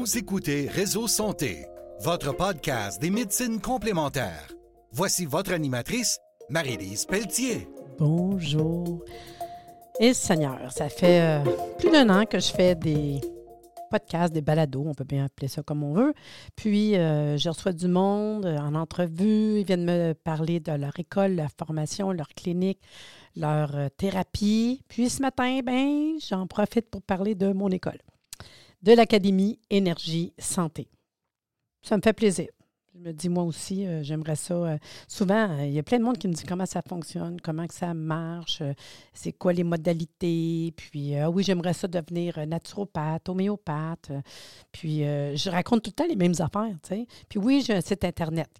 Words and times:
Vous 0.00 0.16
écoutez 0.16 0.66
Réseau 0.66 1.06
Santé, 1.06 1.66
votre 1.98 2.34
podcast 2.34 3.02
des 3.02 3.10
médecines 3.10 3.60
complémentaires. 3.60 4.48
Voici 4.92 5.26
votre 5.26 5.52
animatrice, 5.52 6.18
Marie-Lise 6.48 7.04
Pelletier. 7.04 7.68
Bonjour. 7.98 9.04
Et 10.00 10.14
Seigneur, 10.14 10.72
ça 10.72 10.88
fait 10.88 11.20
euh, 11.20 11.50
plus 11.78 11.90
d'un 11.90 12.08
an 12.08 12.24
que 12.24 12.38
je 12.38 12.50
fais 12.50 12.74
des 12.74 13.20
podcasts, 13.90 14.32
des 14.32 14.40
balados, 14.40 14.86
on 14.86 14.94
peut 14.94 15.04
bien 15.04 15.26
appeler 15.26 15.48
ça 15.48 15.62
comme 15.62 15.82
on 15.82 15.92
veut. 15.92 16.14
Puis, 16.56 16.96
euh, 16.96 17.36
je 17.36 17.50
reçois 17.50 17.74
du 17.74 17.86
monde 17.86 18.46
euh, 18.46 18.56
en 18.56 18.74
entrevue. 18.74 19.60
Ils 19.60 19.64
viennent 19.66 19.84
me 19.84 20.14
parler 20.14 20.60
de 20.60 20.72
leur 20.72 20.98
école, 20.98 21.34
leur 21.34 21.50
formation, 21.58 22.10
leur 22.10 22.28
clinique, 22.28 22.80
leur 23.36 23.76
thérapie. 23.98 24.80
Puis, 24.88 25.10
ce 25.10 25.20
matin, 25.20 25.60
ben, 25.62 26.14
j'en 26.26 26.46
profite 26.46 26.88
pour 26.88 27.02
parler 27.02 27.34
de 27.34 27.52
mon 27.52 27.68
école, 27.68 27.98
de 28.82 28.92
l'Académie 28.92 29.58
Énergie 29.70 30.34
Santé. 30.38 30.88
Ça 31.82 31.96
me 31.96 32.02
fait 32.02 32.12
plaisir. 32.12 32.48
Je 32.92 32.98
me 32.98 33.12
dis, 33.12 33.28
moi 33.28 33.44
aussi, 33.44 33.86
euh, 33.86 34.02
j'aimerais 34.02 34.34
ça. 34.34 34.54
Euh, 34.54 34.76
souvent, 35.06 35.48
euh, 35.50 35.64
il 35.64 35.72
y 35.72 35.78
a 35.78 35.82
plein 35.82 35.98
de 35.98 36.04
monde 36.04 36.18
qui 36.18 36.26
me 36.26 36.32
dit 36.32 36.42
comment 36.44 36.66
ça 36.66 36.82
fonctionne, 36.82 37.40
comment 37.40 37.68
que 37.68 37.74
ça 37.74 37.94
marche, 37.94 38.64
c'est 39.14 39.32
quoi 39.32 39.52
les 39.52 39.62
modalités. 39.62 40.74
Puis, 40.76 41.14
ah 41.16 41.30
oui, 41.30 41.44
j'aimerais 41.44 41.72
ça 41.72 41.86
devenir 41.86 42.44
naturopathe, 42.46 43.28
homéopathe. 43.28 44.10
puis, 44.72 45.02
je 45.02 45.50
raconte 45.50 45.84
tout 45.84 45.90
le 45.90 45.94
temps 45.94 46.08
les 46.08 46.16
mêmes 46.16 46.34
affaires. 46.40 46.76
Puis 47.28 47.38
oui, 47.38 47.62
j'ai 47.64 47.74
un 47.74 47.80
site 47.80 48.04
Internet, 48.04 48.50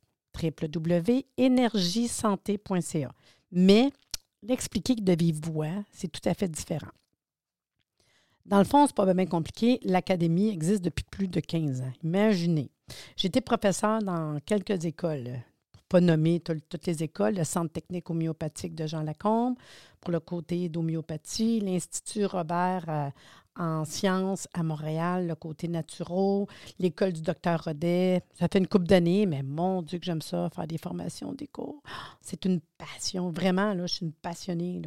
www.energiesanté.ca. 0.41 3.13
Mais 3.51 3.91
l'expliquer 4.43 4.95
de 4.95 5.13
vive 5.13 5.41
voix, 5.43 5.85
c'est 5.91 6.07
tout 6.09 6.29
à 6.29 6.35
fait 6.35 6.49
différent. 6.49 6.93
Dans 8.47 8.59
le 8.59 8.65
fond, 8.65 8.87
c'est 8.87 8.97
pas 8.97 9.13
bien 9.13 9.27
compliqué. 9.27 9.81
L'académie 9.85 10.49
existe 10.49 10.83
depuis 10.83 11.05
plus 11.05 11.29
de 11.29 11.41
15 11.41 11.83
ans. 11.83 11.93
Imaginez. 12.03 12.71
J'étais 13.17 13.41
professeur 13.41 14.03
dans 14.03 14.39
quelques 14.45 14.85
écoles, 14.85 15.43
pour 15.73 15.83
pas 15.89 16.01
nommer 16.01 16.41
toutes 16.41 16.87
les 16.87 17.03
écoles, 17.03 17.37
le 17.37 17.45
Centre 17.45 17.73
technique 17.73 18.11
homéopathique 18.11 18.75
de 18.75 18.87
Jean 18.87 19.03
Lacombe, 19.03 19.57
pour 20.01 20.11
le 20.11 20.21
côté 20.21 20.69
d'homéopathie, 20.69 21.61
l'Institut 21.61 22.25
Robert 22.25 22.85
euh, 22.89 23.11
en 23.57 23.85
sciences 23.85 24.49
à 24.55 24.63
Montréal, 24.63 25.27
le 25.27 25.35
côté 25.35 25.69
naturel, 25.69 26.47
l'école 26.79 27.13
du 27.13 27.23
docteur 27.23 27.65
Rodet. 27.65 28.23
Ça 28.39 28.49
fait 28.51 28.59
une 28.59 28.67
couple 28.67 28.87
d'années, 28.87 29.27
mais 29.27 29.43
mon 29.43 29.83
Dieu 29.83 29.99
que 29.99 30.05
j'aime 30.05 30.23
ça, 30.23 30.49
faire 30.51 30.67
des 30.67 30.79
formations, 30.79 31.33
des 31.33 31.47
cours. 31.47 31.83
C'est 32.21 32.45
une 32.45 32.61
passion, 32.79 33.31
vraiment, 33.31 33.75
là, 33.75 33.87
je 33.87 33.95
suis 33.95 34.07
une 34.07 34.13
passionnée. 34.13 34.81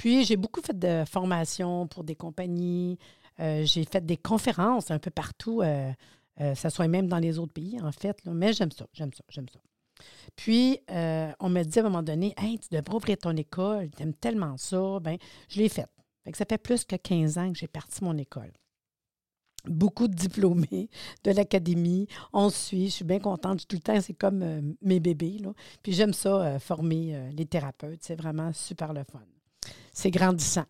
Puis, 0.00 0.24
j'ai 0.24 0.38
beaucoup 0.38 0.62
fait 0.62 0.78
de 0.78 1.04
formations 1.04 1.86
pour 1.86 2.04
des 2.04 2.14
compagnies. 2.14 2.96
Euh, 3.38 3.66
j'ai 3.66 3.84
fait 3.84 4.00
des 4.00 4.16
conférences 4.16 4.90
un 4.90 4.98
peu 4.98 5.10
partout. 5.10 5.60
Euh, 5.60 5.92
euh, 6.40 6.54
ça 6.54 6.70
soit 6.70 6.88
même 6.88 7.06
dans 7.06 7.18
les 7.18 7.38
autres 7.38 7.52
pays, 7.52 7.78
en 7.82 7.92
fait. 7.92 8.16
Mais 8.24 8.54
j'aime 8.54 8.70
ça, 8.70 8.86
j'aime 8.94 9.12
ça, 9.12 9.22
j'aime 9.28 9.50
ça. 9.50 9.60
Puis, 10.36 10.80
euh, 10.90 11.30
on 11.38 11.50
me 11.50 11.62
dit 11.64 11.78
à 11.80 11.82
un 11.82 11.84
moment 11.84 12.02
donné, 12.02 12.32
Hey, 12.38 12.58
tu 12.58 12.74
devrais 12.74 12.94
ouvrir 12.94 13.18
ton 13.18 13.36
école, 13.36 13.90
tu 13.90 14.02
aimes 14.02 14.14
tellement 14.14 14.56
ça. 14.56 15.00
Bien, 15.00 15.18
je 15.50 15.58
l'ai 15.58 15.68
fait. 15.68 15.86
fait 16.24 16.34
ça 16.34 16.46
fait 16.48 16.56
plus 16.56 16.86
que 16.86 16.96
15 16.96 17.36
ans 17.36 17.52
que 17.52 17.58
j'ai 17.58 17.68
parti 17.68 18.02
mon 18.02 18.16
école. 18.16 18.52
Beaucoup 19.66 20.08
de 20.08 20.14
diplômés 20.14 20.88
de 21.24 21.30
l'académie. 21.30 22.06
On 22.32 22.48
suit. 22.48 22.86
Je 22.86 22.94
suis 22.94 23.04
bien 23.04 23.18
contente. 23.18 23.68
Tout 23.68 23.76
le 23.76 23.82
temps, 23.82 24.00
c'est 24.00 24.14
comme 24.14 24.42
euh, 24.42 24.62
mes 24.80 24.98
bébés. 24.98 25.42
Puis 25.82 25.92
j'aime 25.92 26.14
ça, 26.14 26.58
former 26.58 27.30
les 27.36 27.44
thérapeutes. 27.44 28.00
C'est 28.00 28.16
vraiment 28.16 28.50
super 28.54 28.94
le 28.94 29.04
fun. 29.04 29.20
C'est 29.92 30.10
grandissant. 30.10 30.66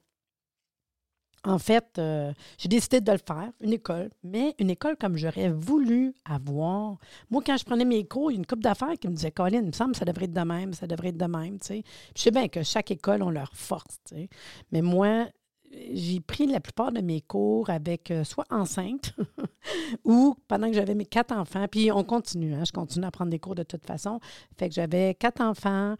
En 1.42 1.58
fait, 1.58 1.98
euh, 1.98 2.32
j'ai 2.58 2.68
décidé 2.68 3.00
de 3.00 3.12
le 3.12 3.18
faire, 3.18 3.50
une 3.60 3.72
école, 3.72 4.10
mais 4.22 4.54
une 4.58 4.68
école 4.68 4.96
comme 4.98 5.16
j'aurais 5.16 5.48
voulu 5.50 6.14
avoir. 6.26 6.98
Moi, 7.30 7.42
quand 7.44 7.56
je 7.56 7.64
prenais 7.64 7.86
mes 7.86 8.06
cours, 8.06 8.30
il 8.30 8.34
y 8.34 8.36
a 8.36 8.40
une 8.40 8.46
couple 8.46 8.62
d'affaires 8.62 8.98
qui 9.00 9.08
me 9.08 9.14
disait 9.14 9.30
Colin, 9.30 9.60
il 9.60 9.66
me 9.68 9.72
semble 9.72 9.92
que 9.92 9.98
ça 9.98 10.04
devrait 10.04 10.26
être 10.26 10.34
de 10.34 10.40
même, 10.42 10.74
ça 10.74 10.86
devrait 10.86 11.08
être 11.08 11.16
de 11.16 11.24
même. 11.24 11.56
sais. 11.62 11.82
Je 12.14 12.20
sais 12.20 12.30
bien 12.30 12.48
que 12.48 12.62
chaque 12.62 12.90
école 12.90 13.22
a 13.22 13.30
leur 13.30 13.52
force. 13.54 14.00
Mais 14.70 14.82
moi, 14.82 15.28
j'ai 15.70 16.20
pris 16.20 16.46
la 16.46 16.58
plupart 16.58 16.90
de 16.90 17.00
mes 17.00 17.20
cours 17.20 17.70
avec 17.70 18.10
euh, 18.10 18.24
soit 18.24 18.46
enceinte 18.50 19.14
ou 20.04 20.34
pendant 20.48 20.68
que 20.68 20.74
j'avais 20.74 20.94
mes 20.94 21.06
quatre 21.06 21.32
enfants. 21.32 21.66
Puis 21.70 21.92
on 21.92 22.02
continue, 22.02 22.54
hein, 22.54 22.64
je 22.66 22.72
continue 22.72 23.06
à 23.06 23.10
prendre 23.10 23.30
des 23.30 23.38
cours 23.38 23.54
de 23.54 23.62
toute 23.62 23.86
façon. 23.86 24.18
Fait 24.58 24.68
que 24.68 24.74
j'avais 24.74 25.14
quatre 25.14 25.40
enfants. 25.40 25.94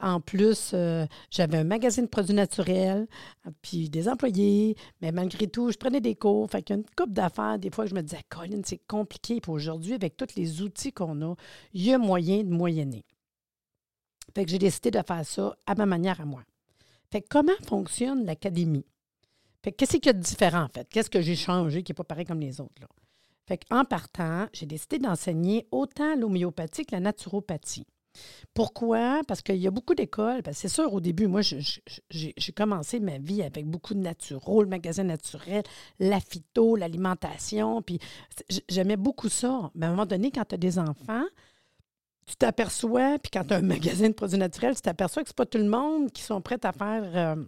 En 0.00 0.20
plus, 0.20 0.70
euh, 0.74 1.06
j'avais 1.30 1.58
un 1.58 1.64
magazine 1.64 2.04
de 2.04 2.08
produits 2.08 2.34
naturels, 2.34 3.08
puis 3.62 3.88
des 3.90 4.08
employés. 4.08 4.76
Mais 5.02 5.10
malgré 5.10 5.48
tout, 5.48 5.72
je 5.72 5.76
prenais 5.76 6.00
des 6.00 6.14
cours. 6.14 6.48
Fait 6.48 6.62
qu'il 6.62 6.76
y 6.76 6.78
a 6.78 6.80
une 6.80 6.86
couple 6.96 7.12
d'affaires. 7.12 7.58
Des 7.58 7.70
fois, 7.70 7.86
je 7.86 7.94
me 7.94 8.02
disais, 8.02 8.22
Colin, 8.28 8.60
c'est 8.64 8.80
compliqué. 8.86 9.40
Puis 9.40 9.50
aujourd'hui, 9.50 9.94
avec 9.94 10.16
tous 10.16 10.36
les 10.36 10.62
outils 10.62 10.92
qu'on 10.92 11.20
a, 11.22 11.34
il 11.72 11.84
y 11.84 11.92
a 11.92 11.98
moyen 11.98 12.44
de 12.44 12.50
moyenner. 12.50 13.04
Fait 14.34 14.44
que 14.44 14.50
j'ai 14.50 14.58
décidé 14.58 14.90
de 14.90 15.02
faire 15.02 15.24
ça 15.24 15.56
à 15.66 15.74
ma 15.74 15.86
manière 15.86 16.20
à 16.20 16.24
moi. 16.24 16.42
Fait 17.10 17.22
que 17.22 17.26
comment 17.28 17.52
fonctionne 17.66 18.24
l'académie? 18.24 18.84
Qu'est-ce 19.72 19.92
qu'il 19.96 20.06
y 20.06 20.10
a 20.10 20.12
de 20.12 20.20
différent, 20.20 20.62
en 20.62 20.68
fait? 20.68 20.88
Qu'est-ce 20.88 21.10
que 21.10 21.20
j'ai 21.20 21.36
changé 21.36 21.82
qui 21.82 21.92
n'est 21.92 21.96
pas 21.96 22.04
pareil 22.04 22.24
comme 22.24 22.40
les 22.40 22.60
autres? 22.60 22.80
Là? 22.80 22.88
Fait 23.46 23.60
en 23.70 23.84
partant, 23.84 24.46
j'ai 24.52 24.66
décidé 24.66 24.98
d'enseigner 24.98 25.66
autant 25.70 26.16
l'homéopathie 26.16 26.84
que 26.84 26.94
la 26.94 27.00
naturopathie. 27.00 27.86
Pourquoi? 28.54 29.20
Parce 29.28 29.42
qu'il 29.42 29.56
y 29.56 29.66
a 29.66 29.70
beaucoup 29.70 29.94
d'écoles. 29.94 30.42
C'est 30.52 30.68
sûr, 30.68 30.92
au 30.92 31.00
début, 31.00 31.26
moi, 31.26 31.42
j'ai 31.42 32.52
commencé 32.56 32.98
ma 32.98 33.18
vie 33.18 33.42
avec 33.42 33.66
beaucoup 33.66 33.94
de 33.94 34.00
naturaux, 34.00 34.62
le 34.62 34.68
magasin 34.68 35.04
naturel, 35.04 35.62
la 35.98 36.20
phyto, 36.20 36.76
l'alimentation. 36.76 37.82
Puis 37.82 37.98
j'aimais 38.68 38.96
beaucoup 38.96 39.28
ça. 39.28 39.70
Mais 39.74 39.86
à 39.86 39.88
un 39.90 39.92
moment 39.92 40.06
donné, 40.06 40.30
quand 40.30 40.46
tu 40.46 40.54
as 40.54 40.58
des 40.58 40.78
enfants, 40.78 41.24
tu 42.26 42.36
t'aperçois, 42.36 43.18
puis 43.18 43.30
quand 43.30 43.44
tu 43.44 43.54
as 43.54 43.58
un 43.58 43.62
magasin 43.62 44.08
de 44.08 44.14
produits 44.14 44.38
naturels, 44.38 44.74
tu 44.74 44.82
t'aperçois 44.82 45.22
que 45.22 45.28
ce 45.28 45.34
pas 45.34 45.46
tout 45.46 45.58
le 45.58 45.68
monde 45.68 46.10
qui 46.10 46.22
sont 46.22 46.40
prêts 46.40 46.64
à 46.64 46.72
faire 46.72 47.36
euh, 47.36 47.44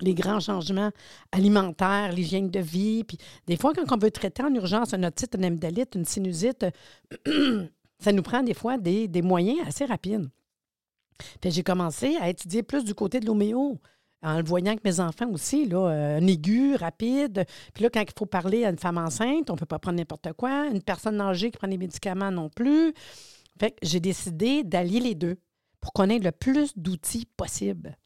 les 0.00 0.14
grands 0.14 0.40
changements 0.40 0.90
alimentaires, 1.32 2.12
l'hygiène 2.12 2.50
de 2.50 2.60
vie. 2.60 3.04
Des 3.46 3.56
fois, 3.56 3.72
quand 3.74 3.94
on 3.94 3.98
veut 3.98 4.10
traiter 4.10 4.42
en 4.42 4.52
urgence 4.54 4.94
un 4.94 5.02
otite, 5.04 5.34
une 5.36 5.44
amygdalite, 5.44 5.94
une 5.94 6.04
sinusite, 6.04 6.66
ça 7.98 8.12
nous 8.12 8.22
prend 8.22 8.42
des 8.42 8.54
fois 8.54 8.78
des, 8.78 9.22
moyens 9.22 9.66
assez 9.66 9.84
rapides. 9.84 10.28
J'ai 11.44 11.62
commencé 11.62 12.16
à 12.20 12.28
étudier 12.28 12.62
plus 12.62 12.84
du 12.84 12.94
côté 12.94 13.20
de 13.20 13.26
l'homéo 13.26 13.80
en 14.22 14.38
le 14.38 14.44
voyant 14.44 14.68
avec 14.68 14.84
mes 14.84 15.00
enfants 15.00 15.30
aussi, 15.30 15.66
là, 15.66 15.90
euh, 15.90 16.18
un 16.18 16.26
aigu, 16.26 16.74
rapide. 16.76 17.44
Puis 17.74 17.84
là, 17.84 17.90
quand 17.90 18.00
il 18.00 18.12
faut 18.18 18.26
parler 18.26 18.64
à 18.64 18.70
une 18.70 18.78
femme 18.78 18.96
enceinte, 18.96 19.50
on 19.50 19.52
ne 19.52 19.58
peut 19.58 19.66
pas 19.66 19.78
prendre 19.78 19.98
n'importe 19.98 20.32
quoi. 20.32 20.66
Une 20.68 20.82
personne 20.82 21.20
âgée 21.20 21.50
qui 21.50 21.58
prend 21.58 21.68
des 21.68 21.78
médicaments 21.78 22.30
non 22.30 22.48
plus. 22.48 22.94
J'ai 23.82 24.00
décidé 24.00 24.64
d'allier 24.64 25.00
les 25.00 25.14
deux 25.14 25.36
pour 25.80 25.92
qu'on 25.92 26.08
ait 26.08 26.18
le 26.18 26.32
plus 26.32 26.72
d'outils 26.76 27.26
possible. 27.36 27.96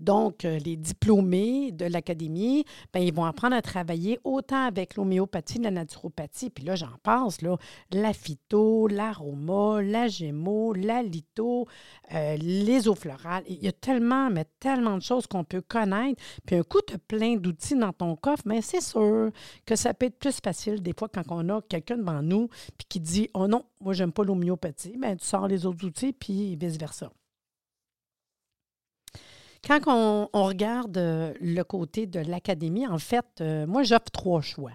Donc, 0.00 0.44
euh, 0.44 0.58
les 0.58 0.76
diplômés 0.76 1.72
de 1.72 1.86
l'académie, 1.86 2.64
ben, 2.92 3.00
ils 3.00 3.12
vont 3.12 3.24
apprendre 3.24 3.56
à 3.56 3.62
travailler 3.62 4.18
autant 4.24 4.64
avec 4.64 4.96
l'homéopathie, 4.96 5.58
la 5.58 5.70
naturopathie, 5.70 6.50
puis 6.50 6.64
là, 6.64 6.76
j'en 6.76 6.96
passe, 7.02 7.42
là, 7.42 7.56
la 7.92 8.12
phyto, 8.12 8.88
l'aroma, 8.88 9.82
la 9.82 10.08
gémo, 10.08 10.72
la 10.72 11.02
litho, 11.02 11.66
euh, 12.14 12.36
les 12.36 12.88
eaux 12.88 12.94
florales. 12.94 13.44
Il 13.48 13.62
y 13.62 13.68
a 13.68 13.72
tellement, 13.72 14.30
mais 14.30 14.46
tellement 14.60 14.96
de 14.96 15.02
choses 15.02 15.26
qu'on 15.26 15.44
peut 15.44 15.62
connaître. 15.62 16.22
Puis 16.46 16.56
un 16.56 16.62
coup, 16.62 16.80
tu 16.86 16.98
plein 16.98 17.36
d'outils 17.36 17.76
dans 17.76 17.92
ton 17.92 18.16
coffre, 18.16 18.42
mais 18.46 18.62
c'est 18.62 18.80
sûr 18.80 19.30
que 19.66 19.76
ça 19.76 19.94
peut 19.94 20.06
être 20.06 20.18
plus 20.18 20.40
facile 20.42 20.82
des 20.82 20.92
fois 20.92 21.08
quand 21.08 21.22
on 21.30 21.48
a 21.48 21.62
quelqu'un 21.62 21.96
devant 21.96 22.22
nous 22.22 22.48
puis 22.48 22.86
qui 22.88 23.00
dit 23.00 23.28
«Oh 23.34 23.46
non, 23.46 23.64
moi, 23.80 23.92
j'aime 23.92 24.12
pas 24.12 24.24
l'homéopathie. 24.24 24.96
Ben,» 24.98 25.16
tu 25.18 25.26
sors 25.26 25.48
les 25.48 25.66
autres 25.66 25.84
outils, 25.84 26.12
puis 26.12 26.56
vice-versa. 26.56 27.12
Quand 29.66 29.80
on, 29.86 30.28
regarde 30.44 30.98
euh, 30.98 31.32
le 31.40 31.62
côté 31.62 32.06
de 32.06 32.18
l'académie, 32.18 32.86
en 32.86 32.98
fait, 32.98 33.26
euh, 33.40 33.66
moi, 33.66 33.84
j'offre 33.84 34.10
trois 34.12 34.40
choix. 34.40 34.72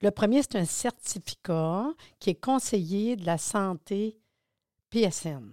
Le 0.00 0.10
premier, 0.10 0.42
c'est 0.42 0.56
un 0.56 0.64
certificat 0.64 1.86
qui 2.18 2.30
est 2.30 2.34
conseiller 2.34 3.16
de 3.16 3.26
la 3.26 3.36
santé 3.36 4.18
PSN. 4.90 5.52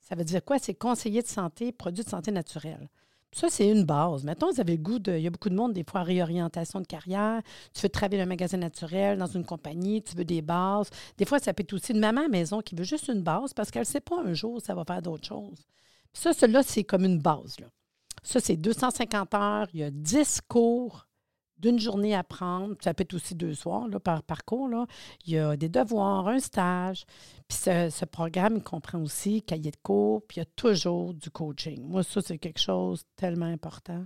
Ça 0.00 0.14
veut 0.14 0.24
dire 0.24 0.44
quoi? 0.44 0.58
C'est 0.58 0.74
conseiller 0.74 1.22
de 1.22 1.26
santé, 1.26 1.72
produits 1.72 2.04
de 2.04 2.08
santé 2.08 2.30
naturelle. 2.30 2.88
Ça, 3.32 3.48
c'est 3.50 3.68
une 3.68 3.84
base. 3.84 4.24
Mettons, 4.24 4.50
vous 4.50 4.60
avez 4.60 4.76
le 4.76 4.82
goût 4.82 4.98
de. 4.98 5.12
Il 5.12 5.22
y 5.22 5.26
a 5.26 5.30
beaucoup 5.30 5.50
de 5.50 5.54
monde, 5.54 5.72
des 5.72 5.84
fois, 5.84 6.02
réorientation 6.02 6.80
de 6.80 6.86
carrière. 6.86 7.42
Tu 7.74 7.80
veux 7.82 7.88
travailler 7.88 8.18
dans 8.18 8.24
un 8.24 8.28
magasin 8.28 8.56
naturel, 8.58 9.18
dans 9.18 9.26
une 9.26 9.44
compagnie, 9.44 10.02
tu 10.02 10.16
veux 10.16 10.24
des 10.24 10.42
bases. 10.42 10.90
Des 11.16 11.24
fois, 11.24 11.38
ça 11.38 11.52
peut 11.52 11.62
être 11.62 11.72
aussi 11.72 11.92
une 11.92 12.00
maman 12.00 12.24
à 12.24 12.28
maison 12.28 12.60
qui 12.60 12.74
veut 12.74 12.84
juste 12.84 13.08
une 13.08 13.22
base 13.22 13.52
parce 13.52 13.70
qu'elle 13.70 13.82
ne 13.82 13.86
sait 13.86 14.00
pas 14.00 14.22
un 14.22 14.32
jour 14.32 14.60
ça 14.62 14.74
va 14.74 14.84
faire 14.84 15.02
d'autres 15.02 15.26
choses. 15.26 15.66
ça, 16.12 16.32
cela, 16.32 16.62
c'est 16.62 16.84
comme 16.84 17.04
une 17.04 17.18
base. 17.18 17.58
Là. 17.60 17.66
Ça, 18.28 18.40
c'est 18.40 18.58
250 18.58 19.32
heures. 19.32 19.68
Il 19.72 19.80
y 19.80 19.82
a 19.82 19.90
10 19.90 20.42
cours 20.48 21.06
d'une 21.56 21.78
journée 21.78 22.14
à 22.14 22.22
prendre. 22.22 22.74
Ça 22.84 22.92
peut 22.92 23.00
être 23.00 23.14
aussi 23.14 23.34
deux 23.34 23.54
soirs 23.54 23.88
là, 23.88 23.98
par 23.98 24.22
parcours. 24.22 24.68
Il 25.24 25.32
y 25.32 25.38
a 25.38 25.56
des 25.56 25.70
devoirs, 25.70 26.28
un 26.28 26.38
stage. 26.38 27.06
Puis 27.48 27.56
ce, 27.56 28.04
programme, 28.04 28.62
comprend 28.62 29.00
aussi 29.00 29.40
cahier 29.40 29.70
de 29.70 29.78
cours, 29.82 30.20
puis 30.28 30.36
il 30.36 30.40
y 30.40 30.42
a 30.42 30.50
toujours 30.56 31.14
du 31.14 31.30
coaching. 31.30 31.82
Moi, 31.88 32.02
ça, 32.02 32.20
c'est 32.20 32.36
quelque 32.36 32.60
chose 32.60 33.00
de 33.00 33.06
tellement 33.16 33.46
important. 33.46 34.04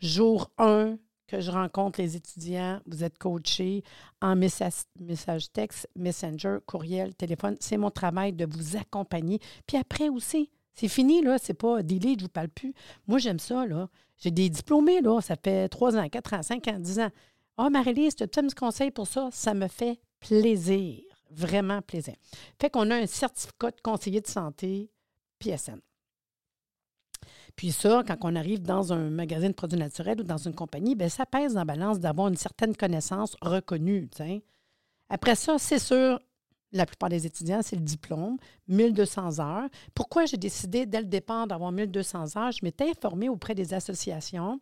Jour 0.00 0.50
1, 0.58 0.96
que 1.28 1.40
je 1.40 1.52
rencontre 1.52 2.00
les 2.00 2.16
étudiants, 2.16 2.80
vous 2.86 3.04
êtes 3.04 3.18
coachés 3.18 3.84
en 4.20 4.34
message 4.34 5.52
texte, 5.52 5.88
messenger, 5.94 6.58
courriel, 6.66 7.14
téléphone. 7.14 7.56
C'est 7.60 7.76
mon 7.76 7.92
travail 7.92 8.32
de 8.32 8.46
vous 8.46 8.76
accompagner. 8.76 9.38
Puis 9.68 9.76
après 9.76 10.08
aussi, 10.08 10.50
c'est 10.80 10.88
fini, 10.88 11.20
là. 11.20 11.36
C'est 11.36 11.52
pas 11.52 11.82
delay, 11.82 12.16
je 12.18 12.22
vous 12.22 12.30
parle 12.30 12.48
plus. 12.48 12.72
Moi, 13.06 13.18
j'aime 13.18 13.38
ça, 13.38 13.66
là. 13.66 13.90
J'ai 14.16 14.30
des 14.30 14.48
diplômés, 14.48 15.02
là. 15.02 15.20
Ça 15.20 15.36
fait 15.36 15.68
3 15.68 15.98
ans, 15.98 16.08
4 16.08 16.34
ans, 16.34 16.42
5 16.42 16.68
ans, 16.68 16.78
10 16.78 17.00
ans. 17.00 17.10
Ah, 17.58 17.64
oh, 17.66 17.70
Marie-Lise, 17.70 18.16
tu 18.16 18.22
as 18.22 18.26
petit 18.26 18.54
conseil 18.54 18.90
pour 18.90 19.06
ça? 19.06 19.28
Ça 19.30 19.52
me 19.52 19.68
fait 19.68 20.00
plaisir. 20.20 21.02
Vraiment 21.30 21.82
plaisir. 21.82 22.14
Fait 22.58 22.70
qu'on 22.70 22.90
a 22.90 22.96
un 22.96 23.06
certificat 23.06 23.72
de 23.72 23.80
conseiller 23.82 24.22
de 24.22 24.26
santé 24.26 24.90
PSN. 25.38 25.80
Puis 27.56 27.72
ça, 27.72 28.02
quand 28.06 28.16
on 28.22 28.34
arrive 28.34 28.62
dans 28.62 28.94
un 28.94 29.10
magasin 29.10 29.48
de 29.48 29.54
produits 29.54 29.78
naturels 29.78 30.20
ou 30.20 30.24
dans 30.24 30.38
une 30.38 30.54
compagnie, 30.54 30.94
bien, 30.94 31.10
ça 31.10 31.26
pèse 31.26 31.52
dans 31.52 31.60
la 31.60 31.64
balance 31.66 32.00
d'avoir 32.00 32.28
une 32.28 32.36
certaine 32.36 32.74
connaissance 32.74 33.36
reconnue. 33.42 34.08
Après 35.10 35.34
ça, 35.34 35.58
c'est 35.58 35.78
sûr, 35.78 36.18
la 36.72 36.86
plupart 36.86 37.08
des 37.08 37.26
étudiants, 37.26 37.60
c'est 37.62 37.76
le 37.76 37.82
diplôme, 37.82 38.36
1200 38.68 39.40
heures. 39.40 39.68
Pourquoi 39.94 40.26
j'ai 40.26 40.36
décidé 40.36 40.86
dès 40.86 41.00
le 41.00 41.06
départ 41.06 41.46
d'avoir 41.46 41.72
1200 41.72 42.36
heures? 42.36 42.52
Je 42.52 42.60
m'étais 42.62 42.90
informée 42.90 43.28
auprès 43.28 43.54
des 43.54 43.74
associations, 43.74 44.60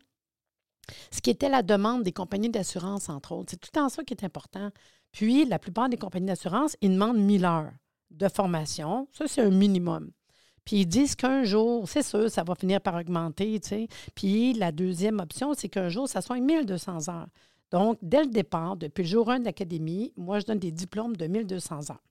ce 1.11 1.21
qui 1.21 1.29
était 1.29 1.49
la 1.49 1.61
demande 1.61 2.03
des 2.03 2.11
compagnies 2.11 2.49
d'assurance, 2.49 3.09
entre 3.09 3.33
autres. 3.33 3.51
C'est 3.51 3.61
tout 3.61 3.77
en 3.79 3.89
ça 3.89 4.03
qui 4.03 4.13
est 4.13 4.23
important. 4.23 4.71
Puis, 5.11 5.45
la 5.45 5.59
plupart 5.59 5.89
des 5.89 5.97
compagnies 5.97 6.27
d'assurance, 6.27 6.75
ils 6.81 6.91
demandent 6.91 7.19
1000 7.19 7.45
heures 7.45 7.71
de 8.11 8.27
formation. 8.27 9.07
Ça, 9.11 9.27
c'est 9.27 9.41
un 9.41 9.51
minimum. 9.51 10.11
Puis 10.65 10.81
ils 10.81 10.85
disent 10.85 11.15
qu'un 11.15 11.43
jour, 11.43 11.89
c'est 11.89 12.03
sûr, 12.03 12.29
ça 12.29 12.43
va 12.43 12.53
finir 12.53 12.79
par 12.79 12.93
augmenter. 12.93 13.59
Puis 14.13 14.53
la 14.53 14.71
deuxième 14.71 15.19
option, 15.19 15.55
c'est 15.55 15.67
qu'un 15.67 15.89
jour, 15.89 16.07
ça 16.07 16.21
soit 16.21 16.39
1200 16.39 17.09
heures. 17.09 17.27
Donc, 17.71 17.97
dès 18.01 18.23
le 18.23 18.29
départ, 18.29 18.77
depuis 18.77 19.03
le 19.03 19.09
jour 19.09 19.29
1 19.29 19.39
de 19.39 19.45
l'académie, 19.45 20.13
moi, 20.17 20.39
je 20.39 20.45
donne 20.45 20.59
des 20.59 20.71
diplômes 20.71 21.15
de 21.15 21.27
1200 21.27 21.91
heures. 21.91 22.03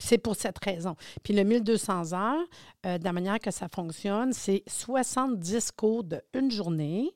C'est 0.00 0.18
pour 0.18 0.36
cette 0.36 0.62
raison. 0.64 0.94
Puis 1.22 1.34
le 1.34 1.42
1200 1.42 2.12
heures, 2.12 2.46
euh, 2.86 2.98
de 2.98 3.04
la 3.04 3.12
manière 3.12 3.38
que 3.40 3.50
ça 3.50 3.68
fonctionne, 3.68 4.32
c'est 4.32 4.62
70 4.68 5.72
cours 5.72 6.04
de 6.04 6.22
une 6.34 6.50
journée. 6.50 7.10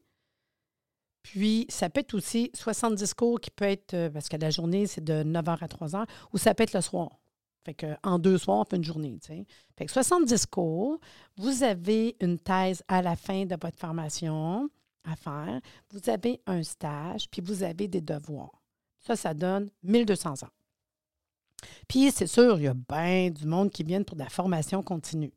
Puis, 1.23 1.67
ça 1.69 1.89
peut 1.89 2.01
être 2.01 2.15
aussi 2.15 2.51
70 2.55 3.15
cours 3.15 3.41
qui 3.41 3.51
peut 3.51 3.65
être, 3.65 3.95
euh, 3.95 4.11
parce 4.11 4.29
que 4.29 4.37
la 4.37 4.51
journée, 4.51 4.89
c'est 4.89 5.05
de 5.05 5.23
9h 5.23 5.59
à 5.61 5.67
3h, 5.69 6.07
ou 6.33 6.39
ça 6.39 6.55
peut 6.55 6.65
être 6.65 6.73
le 6.73 6.81
soir. 6.81 7.21
Fait 7.65 7.75
que, 7.75 7.87
en 8.03 8.19
deux 8.19 8.39
soirs, 8.39 8.59
on 8.59 8.65
fait 8.65 8.77
une 8.77 8.85
journée. 8.85 9.17
Fait 9.77 9.87
que 9.87 9.93
70 9.93 10.47
cours, 10.47 10.99
vous 11.37 11.63
avez 11.63 12.17
une 12.21 12.39
thèse 12.39 12.83
à 12.89 13.03
la 13.03 13.15
fin 13.15 13.45
de 13.45 13.57
votre 13.61 13.79
formation 13.79 14.69
à 15.05 15.17
faire, 15.17 15.61
vous 15.91 16.11
avez 16.11 16.41
un 16.47 16.63
stage, 16.63 17.29
puis 17.31 17.41
vous 17.43 17.63
avez 17.63 17.89
des 17.89 18.01
devoirs. 18.01 18.63
Ça, 19.01 19.17
ça 19.17 19.35
donne 19.35 19.71
1200 19.83 20.45
ans. 20.45 20.51
Puis, 21.89 22.11
c'est 22.11 22.27
sûr, 22.27 22.59
il 22.59 22.65
y 22.65 22.69
a 22.69 22.75
bien 22.75 23.31
du 23.31 23.47
monde 23.47 23.71
qui 23.71 23.83
vient 23.83 24.03
pour 24.03 24.17
de 24.17 24.23
la 24.23 24.29
formation 24.29 24.83
continue. 24.83 25.33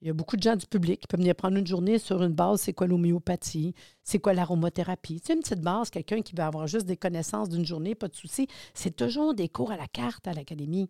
Il 0.00 0.06
y 0.06 0.10
a 0.10 0.14
beaucoup 0.14 0.36
de 0.36 0.42
gens 0.42 0.54
du 0.54 0.66
public 0.66 1.00
qui 1.00 1.06
peuvent 1.08 1.18
venir 1.18 1.34
prendre 1.34 1.56
une 1.56 1.66
journée 1.66 1.98
sur 1.98 2.22
une 2.22 2.32
base, 2.32 2.60
c'est 2.60 2.72
quoi 2.72 2.86
l'homéopathie, 2.86 3.74
c'est 4.04 4.20
quoi 4.20 4.32
l'aromathérapie. 4.32 5.20
C'est 5.24 5.34
une 5.34 5.40
petite 5.40 5.60
base, 5.60 5.90
quelqu'un 5.90 6.22
qui 6.22 6.36
veut 6.36 6.44
avoir 6.44 6.68
juste 6.68 6.86
des 6.86 6.96
connaissances 6.96 7.48
d'une 7.48 7.66
journée, 7.66 7.96
pas 7.96 8.06
de 8.06 8.14
souci. 8.14 8.46
C'est 8.74 8.94
toujours 8.94 9.34
des 9.34 9.48
cours 9.48 9.72
à 9.72 9.76
la 9.76 9.88
carte 9.88 10.28
à 10.28 10.34
l'académie. 10.34 10.88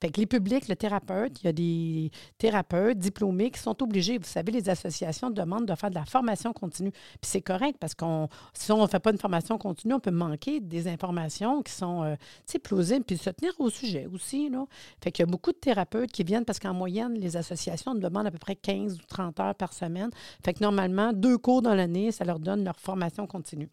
Fait 0.00 0.10
que 0.10 0.20
les 0.20 0.26
publics, 0.26 0.68
le 0.68 0.76
thérapeute, 0.76 1.42
il 1.42 1.46
y 1.46 1.48
a 1.48 1.52
des 1.52 2.10
thérapeutes 2.38 2.98
diplômés 2.98 3.50
qui 3.50 3.60
sont 3.60 3.82
obligés, 3.82 4.18
vous 4.18 4.24
savez, 4.24 4.52
les 4.52 4.68
associations 4.68 5.30
demandent 5.30 5.66
de 5.66 5.74
faire 5.74 5.90
de 5.90 5.94
la 5.94 6.04
formation 6.04 6.52
continue. 6.52 6.90
Puis 6.90 7.22
c'est 7.22 7.42
correct 7.42 7.76
parce 7.80 7.94
qu'on 7.94 8.28
si 8.52 8.72
on 8.72 8.82
ne 8.82 8.86
fait 8.86 9.00
pas 9.00 9.10
une 9.10 9.18
formation 9.18 9.58
continue, 9.58 9.94
on 9.94 10.00
peut 10.00 10.10
manquer 10.10 10.60
des 10.60 10.88
informations 10.88 11.62
qui 11.62 11.72
sont 11.72 12.02
euh, 12.02 12.16
plausibles, 12.62 13.04
puis 13.04 13.16
se 13.16 13.30
tenir 13.30 13.52
au 13.58 13.70
sujet 13.70 14.06
aussi. 14.06 14.48
Là. 14.48 14.66
Fait 15.02 15.12
qu'il 15.12 15.24
y 15.24 15.28
a 15.28 15.30
beaucoup 15.30 15.52
de 15.52 15.58
thérapeutes 15.58 16.12
qui 16.12 16.24
viennent 16.24 16.44
parce 16.44 16.58
qu'en 16.58 16.74
moyenne, 16.74 17.14
les 17.14 17.36
associations 17.36 17.94
demandent 17.94 18.26
à 18.26 18.30
peu 18.30 18.38
près 18.38 18.56
15 18.56 18.98
ou 18.98 19.06
30 19.08 19.40
heures 19.40 19.54
par 19.54 19.72
semaine. 19.72 20.10
Fait 20.44 20.54
que 20.54 20.62
normalement, 20.62 21.12
deux 21.12 21.38
cours 21.38 21.62
dans 21.62 21.74
l'année, 21.74 22.12
ça 22.12 22.24
leur 22.24 22.38
donne 22.38 22.64
leur 22.64 22.78
formation 22.78 23.26
continue. 23.26 23.68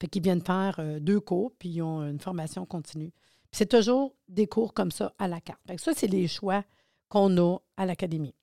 Fait 0.00 0.08
qu'ils 0.08 0.22
viennent 0.22 0.42
faire 0.42 0.76
euh, 0.78 0.98
deux 1.00 1.20
cours, 1.20 1.52
puis 1.58 1.68
ils 1.68 1.82
ont 1.82 2.02
une 2.02 2.18
formation 2.18 2.66
continue. 2.66 3.12
C'est 3.52 3.68
toujours 3.68 4.14
des 4.28 4.46
cours 4.46 4.74
comme 4.74 4.90
ça 4.90 5.14
à 5.18 5.28
la 5.28 5.40
carte. 5.40 5.60
ça, 5.78 5.92
c'est 5.94 6.06
les 6.06 6.28
choix 6.28 6.64
qu'on 7.08 7.36
a 7.38 7.58
à 7.76 7.86
l'académie. 7.86 8.34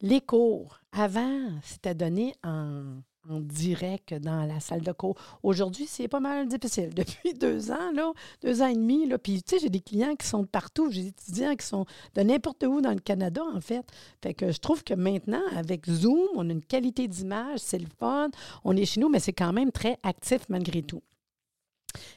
Les 0.00 0.20
cours, 0.20 0.80
avant, 0.92 1.50
c'était 1.62 1.94
donné 1.94 2.34
en, 2.44 3.00
direct 3.28 4.14
dans 4.14 4.46
la 4.46 4.58
salle 4.58 4.80
de 4.80 4.92
cours. 4.92 5.16
Aujourd'hui, 5.42 5.86
c'est 5.86 6.08
pas 6.08 6.20
mal 6.20 6.48
difficile. 6.48 6.90
Depuis 6.94 7.34
deux 7.34 7.70
ans, 7.70 7.92
là, 7.92 8.12
deux 8.42 8.62
ans 8.62 8.68
et 8.68 8.74
demi, 8.74 9.06
là, 9.06 9.18
puis 9.18 9.42
tu 9.42 9.50
sais, 9.50 9.60
j'ai 9.60 9.68
des 9.68 9.80
clients 9.80 10.14
qui 10.14 10.26
sont 10.26 10.42
de 10.42 10.46
partout, 10.46 10.90
j'ai 10.90 11.02
des 11.02 11.08
étudiants 11.08 11.54
qui 11.54 11.66
sont 11.66 11.84
de 12.14 12.22
n'importe 12.22 12.62
où 12.62 12.80
dans 12.80 12.92
le 12.92 13.00
Canada, 13.00 13.42
en 13.54 13.60
fait. 13.60 13.84
Fait 14.22 14.32
que 14.32 14.50
je 14.50 14.58
trouve 14.58 14.82
que 14.82 14.94
maintenant, 14.94 15.42
avec 15.54 15.90
Zoom, 15.90 16.28
on 16.36 16.48
a 16.48 16.52
une 16.52 16.64
qualité 16.64 17.06
d'image, 17.06 17.58
c'est 17.58 17.78
le 17.78 17.88
fun, 17.98 18.30
on 18.64 18.74
est 18.76 18.86
chez 18.86 19.00
nous, 19.00 19.10
mais 19.10 19.20
c'est 19.20 19.34
quand 19.34 19.52
même 19.52 19.72
très 19.72 19.98
actif 20.04 20.48
malgré 20.48 20.82
tout. 20.82 21.02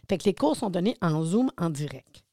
Fait 0.09 0.18
que 0.18 0.25
les 0.25 0.33
cours 0.33 0.56
sont 0.56 0.69
donnés 0.69 0.97
en 1.01 1.23
Zoom 1.23 1.51
en 1.57 1.69
direct. 1.69 2.23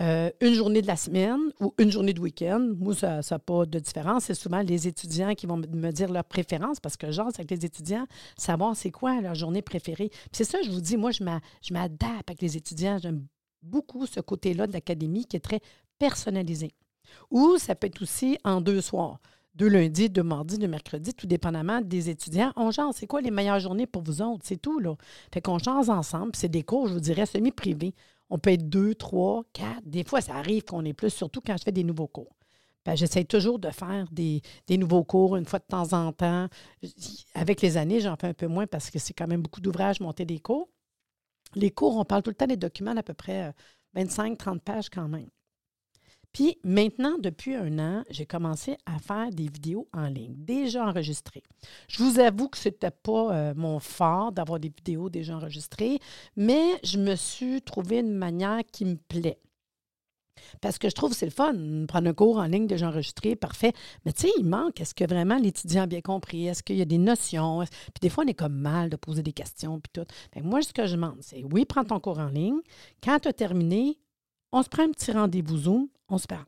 Euh, 0.00 0.30
une 0.40 0.54
journée 0.54 0.80
de 0.80 0.86
la 0.86 0.96
semaine 0.96 1.40
ou 1.58 1.74
une 1.78 1.90
journée 1.90 2.12
de 2.12 2.20
week-end, 2.20 2.74
moi, 2.78 2.94
ça 2.94 3.20
n'a 3.28 3.38
pas 3.40 3.66
de 3.66 3.80
différence. 3.80 4.24
C'est 4.24 4.34
souvent 4.34 4.60
les 4.60 4.86
étudiants 4.86 5.34
qui 5.34 5.46
vont 5.46 5.56
me 5.56 5.90
dire 5.90 6.12
leur 6.12 6.24
préférence 6.24 6.78
parce 6.78 6.96
que, 6.96 7.10
genre, 7.10 7.30
avec 7.34 7.50
les 7.50 7.64
étudiants, 7.64 8.06
savoir 8.36 8.76
c'est 8.76 8.92
quoi 8.92 9.20
leur 9.20 9.34
journée 9.34 9.62
préférée. 9.62 10.10
c'est 10.30 10.44
ça, 10.44 10.58
je 10.62 10.70
vous 10.70 10.80
dis, 10.80 10.96
moi, 10.96 11.10
je 11.10 11.24
m'adapte 11.72 12.30
avec 12.30 12.40
les 12.40 12.56
étudiants. 12.56 12.98
J'aime 13.02 13.26
beaucoup 13.62 14.06
ce 14.06 14.20
côté-là 14.20 14.68
de 14.68 14.72
l'académie 14.72 15.26
qui 15.26 15.36
est 15.36 15.40
très 15.40 15.60
personnalisé. 15.98 16.74
Ou 17.30 17.58
ça 17.58 17.74
peut 17.74 17.88
être 17.88 18.02
aussi 18.02 18.38
en 18.44 18.60
deux 18.60 18.80
soirs 18.80 19.18
deux 19.58 19.68
lundis, 19.68 20.08
deux 20.08 20.22
mardis, 20.22 20.56
deux 20.56 20.68
mercredis, 20.68 21.12
tout 21.12 21.26
dépendamment 21.26 21.80
des 21.80 22.08
étudiants. 22.10 22.52
On 22.54 22.70
change. 22.70 22.94
C'est 22.96 23.08
quoi 23.08 23.20
les 23.20 23.32
meilleures 23.32 23.58
journées 23.58 23.88
pour 23.88 24.02
vous 24.02 24.22
autres? 24.22 24.42
C'est 24.44 24.62
tout, 24.62 24.78
là. 24.78 24.94
Fait 25.34 25.40
qu'on 25.40 25.58
change 25.58 25.90
ensemble. 25.90 26.30
C'est 26.36 26.48
des 26.48 26.62
cours, 26.62 26.86
je 26.86 26.94
vous 26.94 27.00
dirais, 27.00 27.26
semi-privés. 27.26 27.92
On 28.30 28.38
peut 28.38 28.50
être 28.50 28.68
deux, 28.68 28.94
trois, 28.94 29.42
quatre. 29.52 29.82
Des 29.84 30.04
fois, 30.04 30.20
ça 30.20 30.36
arrive 30.36 30.62
qu'on 30.62 30.84
est 30.84 30.92
plus, 30.92 31.10
surtout 31.10 31.40
quand 31.44 31.56
je 31.56 31.64
fais 31.64 31.72
des 31.72 31.82
nouveaux 31.82 32.06
cours. 32.06 32.36
Ben, 32.84 32.94
j'essaie 32.94 33.24
toujours 33.24 33.58
de 33.58 33.70
faire 33.70 34.06
des, 34.12 34.40
nouveaux 34.70 35.04
cours 35.04 35.36
une 35.36 35.44
fois 35.44 35.58
de 35.58 35.64
temps 35.64 35.92
en 35.92 36.12
temps. 36.12 36.46
Avec 37.34 37.60
les 37.60 37.76
années, 37.76 38.00
j'en 38.00 38.16
fais 38.16 38.28
un 38.28 38.34
peu 38.34 38.46
moins 38.46 38.66
parce 38.66 38.90
que 38.90 39.00
c'est 39.00 39.12
quand 39.12 39.26
même 39.26 39.42
beaucoup 39.42 39.60
d'ouvrages 39.60 40.00
monter 40.00 40.24
des 40.24 40.38
cours. 40.38 40.68
Les 41.56 41.70
cours, 41.72 41.96
on 41.96 42.04
parle 42.04 42.22
tout 42.22 42.30
le 42.30 42.36
temps 42.36 42.46
des 42.46 42.56
documents 42.56 42.94
d'à 42.94 43.02
peu 43.02 43.14
près 43.14 43.52
25-30 43.96 44.56
euh, 44.56 44.58
pages 44.64 44.88
quand 44.88 45.08
même. 45.08 45.28
Puis 46.32 46.58
maintenant, 46.62 47.16
depuis 47.18 47.54
un 47.54 47.78
an, 47.78 48.04
j'ai 48.10 48.26
commencé 48.26 48.76
à 48.86 48.98
faire 48.98 49.30
des 49.30 49.48
vidéos 49.48 49.88
en 49.92 50.06
ligne, 50.06 50.34
déjà 50.36 50.86
enregistrées. 50.86 51.42
Je 51.88 52.02
vous 52.02 52.20
avoue 52.20 52.48
que 52.48 52.58
ce 52.58 52.68
n'était 52.68 52.90
pas 52.90 53.34
euh, 53.34 53.54
mon 53.56 53.80
fort 53.80 54.32
d'avoir 54.32 54.60
des 54.60 54.68
vidéos 54.68 55.08
déjà 55.08 55.36
enregistrées, 55.36 55.98
mais 56.36 56.78
je 56.84 56.98
me 56.98 57.16
suis 57.16 57.62
trouvé 57.62 57.98
une 57.98 58.14
manière 58.14 58.60
qui 58.70 58.84
me 58.84 58.96
plaît. 58.96 59.38
Parce 60.60 60.78
que 60.78 60.88
je 60.88 60.94
trouve 60.94 61.10
que 61.10 61.16
c'est 61.16 61.26
le 61.26 61.32
fun, 61.32 61.54
prendre 61.86 62.08
un 62.08 62.14
cours 62.14 62.38
en 62.38 62.46
ligne 62.46 62.66
déjà 62.66 62.88
enregistré, 62.88 63.36
parfait. 63.36 63.72
Mais 64.04 64.12
tu 64.12 64.22
sais, 64.22 64.32
il 64.38 64.46
manque, 64.46 64.80
est-ce 64.80 64.94
que 64.94 65.04
vraiment 65.04 65.36
l'étudiant 65.36 65.82
a 65.82 65.86
bien 65.86 66.00
compris? 66.00 66.46
Est-ce 66.46 66.62
qu'il 66.62 66.76
y 66.76 66.82
a 66.82 66.86
des 66.86 66.98
notions? 66.98 67.60
Puis 67.60 68.00
des 68.00 68.08
fois, 68.08 68.24
on 68.24 68.28
est 68.28 68.34
comme 68.34 68.54
mal 68.54 68.90
de 68.90 68.96
poser 68.96 69.22
des 69.22 69.32
questions, 69.32 69.80
puis 69.80 69.90
tout. 69.92 70.06
moi, 70.42 70.62
ce 70.62 70.72
que 70.72 70.86
je 70.86 70.94
demande, 70.94 71.18
c'est 71.20 71.44
oui, 71.52 71.64
prends 71.64 71.84
ton 71.84 72.00
cours 72.00 72.18
en 72.18 72.28
ligne. 72.28 72.60
Quand 73.02 73.18
tu 73.20 73.28
as 73.28 73.32
terminé, 73.32 73.98
on 74.52 74.62
se 74.62 74.68
prend 74.68 74.84
un 74.84 74.90
petit 74.90 75.12
rendez-vous 75.12 75.58
Zoom, 75.58 75.88
on 76.08 76.18
se 76.18 76.26
parle. 76.26 76.46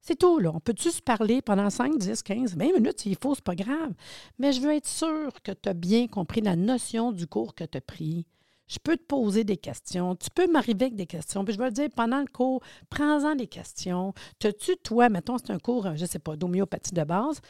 C'est 0.00 0.18
tout, 0.18 0.40
là. 0.40 0.50
On 0.52 0.58
peut-tu 0.58 0.90
se 0.90 1.00
parler 1.00 1.42
pendant 1.42 1.70
5, 1.70 1.96
10, 1.96 2.22
15, 2.24 2.56
20 2.56 2.72
minutes? 2.74 3.00
S'il 3.00 3.16
faut, 3.16 3.36
c'est 3.36 3.44
pas 3.44 3.54
grave. 3.54 3.92
Mais 4.38 4.52
je 4.52 4.60
veux 4.60 4.74
être 4.74 4.88
sûre 4.88 5.30
que 5.44 5.52
tu 5.52 5.68
as 5.68 5.74
bien 5.74 6.08
compris 6.08 6.40
la 6.40 6.56
notion 6.56 7.12
du 7.12 7.28
cours 7.28 7.54
que 7.54 7.62
tu 7.62 7.78
as 7.78 7.80
pris. 7.80 8.26
Je 8.66 8.78
peux 8.82 8.96
te 8.96 9.04
poser 9.04 9.44
des 9.44 9.56
questions. 9.56 10.16
Tu 10.16 10.28
peux 10.34 10.50
m'arriver 10.50 10.86
avec 10.86 10.96
des 10.96 11.06
questions. 11.06 11.44
Puis 11.44 11.54
je 11.54 11.58
vais 11.58 11.68
te 11.68 11.74
dire, 11.74 11.88
pendant 11.94 12.18
le 12.18 12.26
cours, 12.26 12.62
prends-en 12.90 13.36
des 13.36 13.46
questions. 13.46 14.12
T'as-tu, 14.40 14.76
toi, 14.78 15.08
mettons, 15.08 15.38
c'est 15.38 15.52
un 15.52 15.58
cours, 15.58 15.94
je 15.94 16.02
ne 16.02 16.06
sais 16.06 16.18
pas, 16.18 16.34
d'homéopathie 16.34 16.94
de 16.94 17.04
base. 17.04 17.40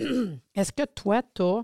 Est-ce 0.56 0.72
que 0.72 0.84
toi, 0.86 1.22
tu 1.34 1.42
as 1.42 1.62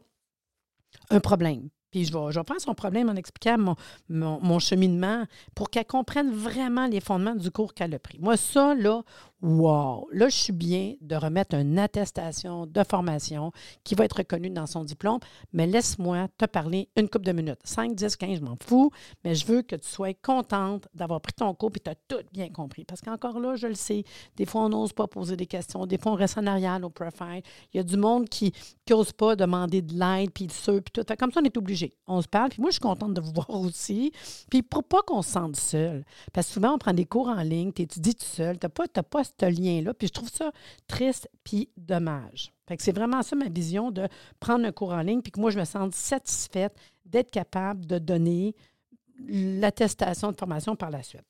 un 1.11 1.21
problème? 1.21 1.71
Je 2.05 2.13
vais, 2.13 2.33
je 2.33 2.41
son 2.59 2.75
problème 2.75 3.09
en 3.09 3.17
expliquant 3.17 3.75
mon, 4.09 4.59
cheminement 4.59 5.25
pour 5.55 5.71
qu'elle 5.71 5.87
comprenne 5.87 6.31
vraiment 6.31 6.87
les 6.87 7.01
fondements 7.01 7.35
du 7.35 7.51
cours 7.51 7.75
qu'elle 7.75 7.95
a 7.95 7.99
pris. 7.99 8.19
Moi, 8.21 8.37
ça, 8.37 8.75
là, 8.75 9.03
wow, 9.43 10.09
là, 10.13 10.29
je 10.29 10.37
suis 10.37 10.53
bien 10.53 10.95
de 11.01 11.15
remettre 11.15 11.55
une 11.55 11.79
attestation 11.79 12.67
de 12.67 12.83
formation 12.85 13.53
qui 13.85 13.95
va 13.95 14.05
être 14.05 14.19
reconnue 14.19 14.51
dans 14.51 14.67
son 14.67 14.85
diplôme, 14.85 15.19
mais 15.53 15.67
laisse-moi 15.67 16.29
te 16.39 16.47
parler 16.47 16.89
une 16.97 17.09
couple 17.09 17.27
de 17.27 17.33
minutes. 17.33 17.61
5, 17.65 17.95
10, 17.95 18.17
15, 18.17 18.39
je 18.39 18.45
m'en 18.45 18.57
fous, 18.67 18.91
mais 19.25 19.35
je 19.35 19.47
veux 19.47 19.63
que 19.63 19.77
tu 19.77 19.89
sois 19.89 20.15
contente 20.15 20.89
d'avoir 20.95 21.21
pris 21.21 21.35
ton 21.35 21.53
cours 21.55 21.71
et 21.77 21.81
tu 21.81 21.91
as 21.91 21.95
tout 22.09 22.25
bien 22.33 22.49
compris. 22.49 22.85
Parce 22.85 23.01
qu'encore 23.01 23.39
là, 23.39 23.57
je 23.57 23.67
le 23.67 23.75
sais, 23.75 24.05
des 24.37 24.47
fois, 24.47 24.63
on 24.63 24.69
n'ose 24.71 24.93
pas 24.93 25.07
poser 25.07 25.37
des 25.37 25.47
questions, 25.47 25.87
des 25.87 25.99
fois, 25.99 26.13
on 26.13 26.17
reste 26.17 26.39
en 26.39 26.47
arrière 26.47 26.81
au 26.83 26.91
profile. 26.91 27.43
Il 27.73 27.77
y 27.77 27.81
a 27.81 27.83
du 27.83 27.97
monde 27.97 28.29
qui 28.29 28.53
n'ose 28.89 29.13
pas 29.13 29.37
demander 29.37 29.83
de 29.83 29.95
l'aide, 29.95 30.31
puis 30.33 30.47
de 30.47 30.53
ce, 30.53 30.81
puis 30.81 30.93
tout. 30.93 31.05
comme 31.19 31.31
ça, 31.31 31.41
on 31.43 31.45
est 31.45 31.57
obligé. 31.57 31.95
On 32.07 32.23
se 32.23 32.29
parle, 32.29 32.51
puis 32.51 32.61
moi, 32.61 32.71
je 32.71 32.75
suis 32.75 32.81
contente 32.81 33.15
de 33.15 33.21
vous 33.21 33.33
voir 33.33 33.51
aussi. 33.51 34.13
Puis 34.51 34.63
pour 34.63 34.85
pas 34.85 35.03
qu'on 35.03 35.23
se 35.23 35.31
sente 35.31 35.57
seul, 35.57 36.05
parce 36.33 36.47
que 36.47 36.55
souvent, 36.55 36.75
on 36.75 36.79
prend 36.79 36.95
des 36.95 37.05
cours 37.05 37.29
en 37.29 37.43
ligne, 37.43 37.73
tu 37.73 37.83
étudies 37.83 38.15
tout 38.15 38.25
seul, 38.25 38.59
tu 38.59 38.67
n'as 38.67 38.71
pas, 38.71 38.87
pas 39.03 39.26
ce 39.27 39.47
lien-là, 39.47 39.95
puis 39.95 40.09
je 40.09 40.13
trouve 40.13 40.31
ça 40.31 40.51
triste 40.87 41.29
puis 41.45 41.69
dommage. 41.77 42.53
Fait 42.67 42.77
que 42.77 42.83
c'est 42.83 42.93
vraiment 42.93 43.23
ça 43.23 43.37
ma 43.37 43.49
vision 43.49 43.91
de 43.91 44.09
prendre 44.41 44.65
un 44.65 44.73
cours 44.73 44.93
en 44.93 45.01
ligne, 45.01 45.23
puis 45.23 45.33
que 45.33 45.41
moi, 45.41 45.51
je 45.51 45.59
me 45.59 45.65
sente 45.65 45.95
satisfaite 45.95 46.77
d'être 47.05 47.31
capable 47.31 47.87
de 47.87 47.99
donner 47.99 48.55
l'attestation 49.29 50.31
de 50.33 50.37
formation 50.37 50.77
par 50.77 50.91
la 50.91 51.03
suite. 51.03 51.25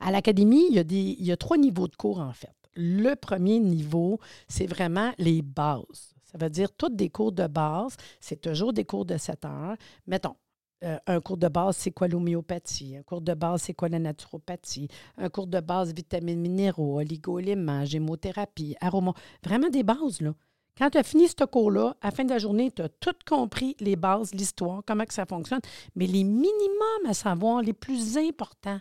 À 0.00 0.10
l'académie, 0.10 0.66
il, 0.70 0.76
y 0.76 0.78
a 0.78 0.82
il 0.82 1.24
y 1.24 1.32
a 1.32 1.36
trois 1.36 1.58
niveaux 1.58 1.88
de 1.88 1.96
cours, 1.96 2.20
en 2.20 2.32
fait. 2.32 2.54
Le 2.74 3.14
premier 3.14 3.58
niveau, 3.58 4.20
c'est 4.48 4.66
vraiment 4.66 5.12
les 5.18 5.42
bases. 5.42 6.14
Ça 6.24 6.38
veut 6.38 6.50
dire 6.50 6.72
toutes 6.72 6.96
des 6.96 7.08
cours 7.08 7.32
de 7.32 7.46
base. 7.46 7.96
C'est 8.20 8.40
toujours 8.40 8.72
des 8.72 8.84
cours 8.84 9.06
de 9.06 9.16
7 9.16 9.44
heures. 9.44 9.76
Mettons, 10.06 10.36
euh, 10.84 10.98
un 11.06 11.20
cours 11.20 11.36
de 11.38 11.48
base, 11.48 11.76
c'est 11.76 11.90
quoi 11.90 12.08
l'homéopathie? 12.08 12.96
Un 12.96 13.02
cours 13.02 13.20
de 13.20 13.34
base, 13.34 13.62
c'est 13.62 13.74
quoi 13.74 13.88
la 13.88 13.98
naturopathie? 13.98 14.88
Un 15.16 15.28
cours 15.28 15.46
de 15.46 15.60
base, 15.60 15.94
vitamines 15.94 16.40
minéraux, 16.40 16.98
oligo-éléments, 16.98 17.84
gémothérapie, 17.84 18.76
aroma. 18.80 19.14
Vraiment 19.42 19.68
des 19.68 19.82
bases, 19.82 20.20
là. 20.20 20.34
Quand 20.78 20.90
tu 20.90 20.98
as 20.98 21.02
fini 21.02 21.26
ce 21.26 21.44
cours-là, 21.44 21.96
à 22.02 22.08
la 22.08 22.10
fin 22.10 22.24
de 22.24 22.30
la 22.30 22.38
journée, 22.38 22.70
tu 22.70 22.82
as 22.82 22.90
tout 22.90 23.14
compris, 23.26 23.76
les 23.80 23.96
bases, 23.96 24.34
l'histoire, 24.34 24.82
comment 24.86 25.06
que 25.06 25.14
ça 25.14 25.24
fonctionne, 25.24 25.60
mais 25.94 26.06
les 26.06 26.22
minimums 26.22 27.06
à 27.06 27.14
savoir, 27.14 27.62
les 27.62 27.72
plus 27.72 28.18
importants. 28.18 28.80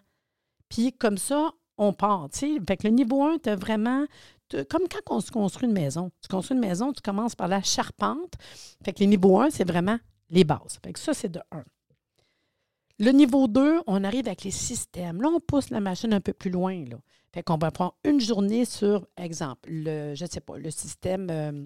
Puis 0.67 0.91
comme 0.91 1.17
ça, 1.17 1.51
on 1.77 1.93
part. 1.93 2.27
Fait 2.33 2.77
que 2.77 2.87
le 2.87 2.93
niveau 2.93 3.23
1, 3.23 3.37
tu 3.39 3.49
as 3.49 3.55
vraiment. 3.55 4.05
Comme 4.69 4.83
quand 4.87 5.15
on 5.15 5.21
se 5.21 5.31
construit 5.31 5.67
une 5.67 5.73
maison. 5.73 6.11
Tu 6.21 6.27
construis 6.27 6.55
une 6.55 6.61
maison, 6.61 6.93
tu 6.93 7.01
commences 7.01 7.35
par 7.35 7.47
la 7.47 7.63
charpente. 7.63 8.33
Fait 8.83 8.93
que 8.93 8.99
les 8.99 9.07
niveaux 9.07 9.39
1, 9.39 9.49
c'est 9.49 9.67
vraiment 9.67 9.97
les 10.29 10.43
bases. 10.43 10.79
Fait 10.83 10.93
que 10.93 10.99
ça, 10.99 11.13
c'est 11.13 11.31
de 11.31 11.39
1. 11.51 11.63
Le 12.99 13.11
niveau 13.11 13.47
2, 13.47 13.81
on 13.87 14.03
arrive 14.03 14.27
avec 14.27 14.43
les 14.43 14.51
systèmes. 14.51 15.21
Là, 15.21 15.29
on 15.29 15.39
pousse 15.39 15.69
la 15.69 15.81
machine 15.81 16.13
un 16.13 16.21
peu 16.21 16.33
plus 16.33 16.49
loin. 16.49 16.85
Là. 16.85 16.97
Fait 17.33 17.43
qu'on 17.43 17.57
va 17.57 17.71
prendre 17.71 17.95
une 18.05 18.21
journée 18.21 18.63
sur, 18.63 19.05
exemple, 19.17 19.69
le, 19.69 20.15
je 20.15 20.25
sais 20.25 20.39
pas, 20.39 20.57
le 20.57 20.71
système 20.71 21.27
euh, 21.29 21.65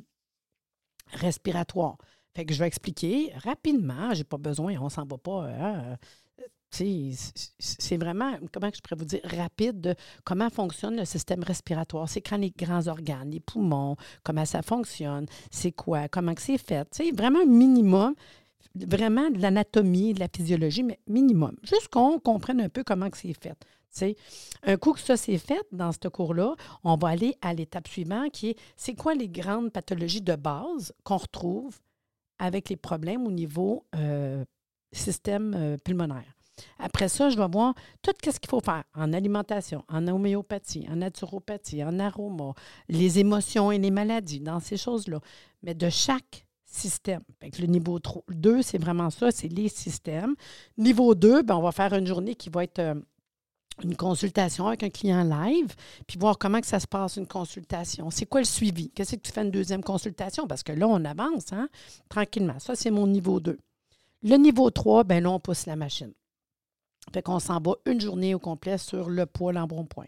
respiratoire. 1.14 1.98
Fait 2.36 2.46
que 2.46 2.54
je 2.54 2.60
vais 2.60 2.68
expliquer 2.68 3.32
rapidement, 3.36 4.14
j'ai 4.14 4.24
pas 4.24 4.38
besoin, 4.38 4.76
on 4.82 4.90
s'en 4.90 5.06
va 5.06 5.18
pas. 5.18 5.48
Hein, 5.48 5.98
c'est 6.72 7.98
vraiment, 7.98 8.38
comment 8.52 8.70
je 8.74 8.82
pourrais 8.82 8.98
vous 8.98 9.06
dire, 9.06 9.22
rapide 9.24 9.82
de 9.82 9.96
comment 10.24 10.50
fonctionne 10.50 10.96
le 10.96 11.06
système 11.06 11.44
respiratoire. 11.44 12.08
C'est 12.08 12.22
quand 12.22 12.38
les 12.38 12.52
grands 12.52 12.88
organes, 12.88 13.32
les 13.32 13.40
poumons, 13.40 13.96
comment 14.24 14.46
ça 14.46 14.62
fonctionne, 14.62 15.26
c'est 15.52 15.72
quoi, 15.72 16.08
comment 16.08 16.34
c'est 16.38 16.58
fait. 16.58 16.88
C'est 16.92 17.12
vraiment 17.12 17.42
un 17.42 17.46
minimum 17.46 18.14
vraiment 18.76 19.30
de 19.30 19.40
l'anatomie, 19.40 20.14
de 20.14 20.20
la 20.20 20.28
physiologie, 20.34 20.84
mais 20.84 21.00
minimum. 21.08 21.56
Juste 21.64 21.90
qu'on 21.90 22.20
comprenne 22.20 22.62
un 22.62 22.70
peu 22.70 22.84
comment 22.84 23.10
c'est 23.14 23.34
fait. 23.34 24.16
un 24.64 24.78
coup 24.78 24.94
que 24.94 25.00
ça 25.00 25.18
c'est 25.18 25.38
fait 25.38 25.66
dans 25.72 25.92
ce 25.92 26.08
cours-là, 26.08 26.56
on 26.84 26.96
va 26.96 27.10
aller 27.10 27.36
à 27.42 27.54
l'étape 27.54 27.88
suivante 27.88 28.32
qui 28.32 28.50
est 28.50 28.60
c'est 28.76 28.94
quoi 28.94 29.16
les 29.16 29.30
grandes 29.30 29.72
pathologies 29.72 30.22
de 30.22 30.36
base 30.36 30.94
qu'on 31.04 31.18
retrouve 31.18 31.80
avec 32.38 32.70
les 32.70 32.78
problèmes 32.78 33.26
au 33.26 33.32
niveau 33.32 33.86
euh, 33.96 34.46
système 34.92 35.54
euh, 35.56 35.78
pulmonaire? 35.84 36.36
Après 36.78 37.08
ça, 37.08 37.30
je 37.30 37.38
vais 37.38 37.48
voir 37.48 37.74
tout 38.02 38.12
ce 38.24 38.40
qu'il 38.40 38.50
faut 38.50 38.60
faire 38.60 38.84
en 38.94 39.14
alimentation, 39.14 39.84
en 39.88 40.08
homéopathie, 40.08 40.86
en 40.92 40.98
naturopathie, 40.98 41.84
en 41.84 42.00
aroma, 42.00 42.54
les 42.90 43.20
émotions 43.20 43.72
et 43.72 43.78
les 43.78 43.92
maladies, 43.92 44.42
dans 44.42 44.60
ces 44.60 44.78
choses-là. 44.78 45.20
Mais 45.64 45.74
de 45.74 45.90
chaque 45.90 46.46
système. 46.70 47.22
le 47.42 47.66
niveau 47.66 48.00
2, 48.30 48.62
c'est 48.62 48.78
vraiment 48.78 49.10
ça, 49.10 49.32
c'est 49.32 49.48
les 49.48 49.70
systèmes. 49.70 50.36
Niveau 50.78 51.16
2, 51.16 51.44
ben, 51.44 51.56
on 51.56 51.62
va 51.62 51.72
faire 51.72 51.94
une 51.94 52.06
journée 52.06 52.36
qui 52.36 52.50
va 52.50 52.64
être 52.64 52.80
euh, 52.80 52.96
une 53.84 53.96
consultation 53.96 54.68
avec 54.68 54.84
un 54.84 54.90
client 54.90 55.24
live, 55.24 55.76
puis 56.08 56.18
voir 56.18 56.38
comment 56.38 56.60
ça 56.64 56.80
se 56.80 56.88
passe, 56.88 57.18
une 57.18 57.28
consultation. 57.28 58.10
C'est 58.12 58.26
quoi 58.26 58.42
le 58.42 58.46
suivi? 58.46 58.90
Qu'est-ce 58.92 59.16
que 59.16 59.22
tu 59.22 59.32
fais 59.32 59.42
une 59.42 59.52
deuxième 59.52 59.84
consultation? 59.84 60.48
Parce 60.48 60.64
que 60.64 60.72
là, 60.72 60.88
on 60.88 61.04
avance, 61.06 61.54
hein? 61.54 61.70
tranquillement. 62.10 62.60
Ça, 62.60 62.76
c'est 62.76 62.92
mon 62.92 63.08
niveau 63.08 63.40
2. 63.40 63.58
Le 64.24 64.36
niveau 64.36 64.70
3, 64.70 65.06
ben 65.06 65.24
là, 65.24 65.32
on 65.32 65.40
pousse 65.40 65.66
la 65.66 65.76
machine. 65.76 66.14
Fait 67.14 67.22
qu'on 67.22 67.40
s'en 67.40 67.60
va 67.60 67.74
une 67.86 68.02
journée 68.02 68.36
au 68.36 68.40
complet 68.40 68.78
sur 68.78 69.10
le 69.10 69.26
poids, 69.26 69.54
l'embonpoint. 69.54 70.08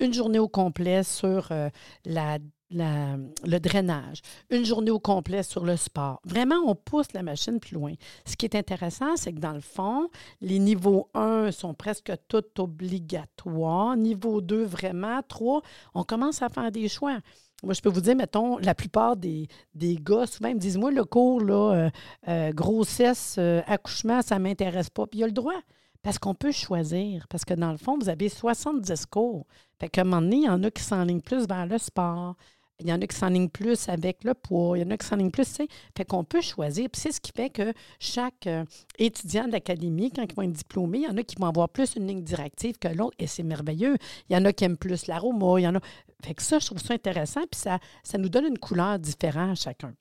Une 0.00 0.14
journée 0.14 0.38
au 0.38 0.48
complet 0.48 1.02
sur 1.02 1.48
euh, 1.50 1.68
la 2.04 2.38
le 2.70 3.58
drainage, 3.58 4.20
une 4.50 4.64
journée 4.64 4.90
au 4.90 4.98
complet 4.98 5.42
sur 5.42 5.64
le 5.64 5.76
sport. 5.76 6.20
Vraiment, 6.24 6.56
on 6.66 6.74
pousse 6.74 7.12
la 7.14 7.22
machine 7.22 7.60
plus 7.60 7.74
loin. 7.74 7.94
Ce 8.26 8.36
qui 8.36 8.46
est 8.46 8.54
intéressant, 8.54 9.16
c'est 9.16 9.32
que 9.32 9.40
dans 9.40 9.52
le 9.52 9.60
fond, 9.60 10.10
les 10.40 10.58
niveaux 10.58 11.08
1 11.14 11.50
sont 11.50 11.74
presque 11.74 12.12
tous 12.28 12.44
obligatoires. 12.58 13.96
Niveau 13.96 14.40
2, 14.40 14.64
vraiment. 14.64 15.20
3, 15.26 15.62
on 15.94 16.04
commence 16.04 16.42
à 16.42 16.48
faire 16.48 16.70
des 16.70 16.88
choix. 16.88 17.18
Moi, 17.64 17.74
je 17.74 17.80
peux 17.80 17.88
vous 17.88 18.00
dire, 18.00 18.14
mettons, 18.14 18.56
la 18.58 18.74
plupart 18.74 19.16
des, 19.16 19.48
des 19.74 19.96
gars, 19.96 20.26
souvent, 20.26 20.50
me 20.50 20.58
disent 20.58 20.78
Moi, 20.78 20.92
le 20.92 21.04
cours, 21.04 21.40
là, 21.40 21.72
euh, 21.72 21.90
euh, 22.28 22.52
grossesse, 22.52 23.36
euh, 23.38 23.62
accouchement, 23.66 24.22
ça 24.22 24.38
ne 24.38 24.44
m'intéresse 24.44 24.90
pas. 24.90 25.06
Puis 25.06 25.18
il 25.18 25.20
y 25.22 25.24
a 25.24 25.26
le 25.26 25.32
droit. 25.32 25.60
Parce 26.02 26.20
qu'on 26.20 26.34
peut 26.34 26.52
choisir. 26.52 27.26
Parce 27.28 27.44
que 27.44 27.54
dans 27.54 27.72
le 27.72 27.76
fond, 27.76 27.98
vous 27.98 28.08
avez 28.08 28.28
70 28.28 29.06
cours. 29.06 29.46
Fait 29.80 29.88
qu'à 29.88 30.02
un 30.02 30.04
moment 30.04 30.22
donné, 30.22 30.36
il 30.36 30.44
y 30.44 30.48
en 30.48 30.62
a 30.62 30.70
qui 30.70 30.82
s'enlignent 30.82 31.20
plus 31.20 31.48
vers 31.48 31.66
le 31.66 31.76
sport. 31.78 32.36
Il 32.80 32.88
y 32.88 32.92
en 32.92 33.02
a 33.02 33.06
qui 33.06 33.16
s'enlignent 33.16 33.48
plus 33.48 33.88
avec 33.88 34.22
le 34.22 34.34
poids, 34.34 34.78
il 34.78 34.82
y 34.82 34.84
en 34.84 34.90
a 34.90 34.96
qui 34.96 35.06
s'enlignent 35.06 35.32
plus, 35.32 35.52
tu. 35.52 35.66
Fait 35.96 36.04
qu'on 36.04 36.22
peut 36.22 36.40
choisir. 36.40 36.88
Puis 36.90 37.00
c'est 37.00 37.12
ce 37.12 37.20
qui 37.20 37.32
fait 37.34 37.50
que 37.50 37.72
chaque 37.98 38.46
euh, 38.46 38.64
étudiant 38.98 39.48
d'académie, 39.48 40.12
quand 40.12 40.22
ils 40.22 40.34
vont 40.34 40.42
être 40.42 40.52
diplômés, 40.52 40.98
il 40.98 41.04
y 41.04 41.08
en 41.08 41.16
a 41.16 41.22
qui 41.22 41.36
vont 41.40 41.46
avoir 41.46 41.68
plus 41.68 41.96
une 41.96 42.06
ligne 42.06 42.22
directive 42.22 42.78
que 42.78 42.88
l'autre, 42.88 43.16
et 43.18 43.26
c'est 43.26 43.42
merveilleux. 43.42 43.96
Il 44.30 44.34
y 44.34 44.36
en 44.36 44.44
a 44.44 44.52
qui 44.52 44.64
aiment 44.64 44.76
plus 44.76 45.06
l'aroma, 45.08 45.58
il 45.58 45.64
y 45.64 45.68
en 45.68 45.74
a. 45.74 45.80
Fait 46.24 46.34
que 46.34 46.42
ça, 46.42 46.58
je 46.58 46.66
trouve 46.66 46.78
ça 46.78 46.94
intéressant, 46.94 47.42
puis 47.50 47.60
ça, 47.60 47.78
ça 48.04 48.18
nous 48.18 48.28
donne 48.28 48.46
une 48.46 48.58
couleur 48.58 48.98
différente 48.98 49.50
à 49.50 49.54
chacun. 49.54 49.94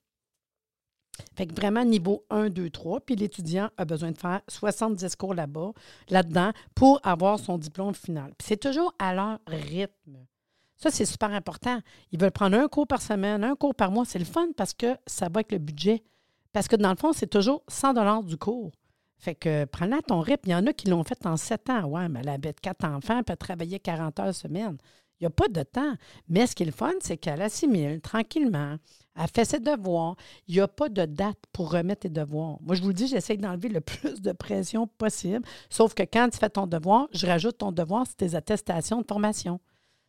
Fait 1.36 1.48
que 1.48 1.56
vraiment 1.56 1.84
niveau 1.84 2.26
1, 2.30 2.50
2, 2.50 2.70
3, 2.70 3.02
puis 3.02 3.16
l'étudiant 3.16 3.70
a 3.78 3.86
besoin 3.86 4.12
de 4.12 4.18
faire 4.18 4.42
70 4.48 5.16
cours 5.16 5.34
là-bas, 5.34 5.72
là-dedans, 6.10 6.52
pour 6.76 7.00
avoir 7.04 7.40
son 7.40 7.58
diplôme 7.58 7.96
final. 7.96 8.34
Puis 8.38 8.48
c'est 8.50 8.58
toujours 8.58 8.94
à 9.00 9.14
leur 9.14 9.40
rythme. 9.48 10.26
Ça, 10.78 10.92
c'est 10.92 11.06
super 11.06 11.32
important. 11.32 11.80
Ils 12.12 12.20
veulent 12.20 12.32
prendre 12.32 12.58
un 12.58 12.68
cours 12.68 12.88
par 12.88 13.02
semaine, 13.02 13.44
un 13.44 13.56
cours 13.56 13.74
par 13.74 13.92
mois. 13.92 14.06
C'est 14.06 14.20
le 14.20 14.26
fun 14.26 14.48
parce 14.56 14.74
que 14.74 14.96
ça 15.08 15.26
va 15.26 15.40
avec 15.40 15.52
le 15.52 15.58
budget. 15.58 16.04
Parce 16.54 16.68
que 16.68 16.76
dans 16.76 16.92
le 16.92 16.96
fond, 16.96 17.14
c'est 17.14 17.28
toujours 17.28 17.64
100 17.68 18.24
du 18.24 18.38
cours. 18.38 18.72
Fait 19.18 19.36
que 19.36 19.66
prends-la 19.66 20.02
ton 20.02 20.22
rythme. 20.22 20.50
Il 20.50 20.52
y 20.52 20.56
en 20.56 20.68
a 20.68 20.74
qui 20.74 20.88
l'ont 20.88 21.04
fait 21.04 21.26
en 21.26 21.38
7 21.38 21.70
ans. 21.72 21.86
Ouais, 21.86 22.08
mais 22.08 22.20
elle 22.22 22.30
avait 22.30 22.54
quatre 22.54 22.86
enfants, 22.86 23.22
elle 23.28 23.38
travaillait 23.38 23.80
40 23.80 24.20
heures 24.20 24.36
semaine. 24.36 24.78
Il 25.20 25.24
n'y 25.24 25.28
a 25.28 25.32
pas 25.32 25.48
de 25.48 25.64
temps. 25.64 25.94
Mais 26.30 26.46
ce 26.46 26.56
qui 26.56 26.62
est 26.62 26.68
le 26.68 26.72
fun, 26.72 26.94
c'est 27.00 27.18
qu'elle 27.18 27.42
assimile 27.42 28.00
tranquillement. 28.02 28.76
Elle 29.16 29.28
fait 29.34 29.46
ses 29.46 29.60
devoirs. 29.60 30.16
Il 30.48 30.56
n'y 30.56 30.62
a 30.62 30.68
pas 30.68 30.90
de 30.90 31.06
date 31.06 31.40
pour 31.52 31.72
remettre 31.72 32.02
tes 32.02 32.10
devoirs. 32.10 32.60
Moi, 32.62 32.76
je 32.76 32.84
vous 32.84 32.90
le 32.90 32.94
dis, 32.94 33.08
j'essaie 33.08 33.36
d'enlever 33.38 33.70
le 33.70 33.82
plus 33.82 34.22
de 34.22 34.32
pression 34.32 34.86
possible. 34.86 35.44
Sauf 35.72 35.96
que 35.96 36.04
quand 36.04 36.30
tu 36.30 36.38
fais 36.38 36.52
ton 36.52 36.68
devoir, 36.68 37.08
je 37.12 37.26
rajoute 37.26 37.58
ton 37.58 37.72
devoir 37.72 38.06
sur 38.06 38.16
tes 38.16 38.36
attestations 38.36 39.02
de 39.02 39.08
formation. 39.08 39.60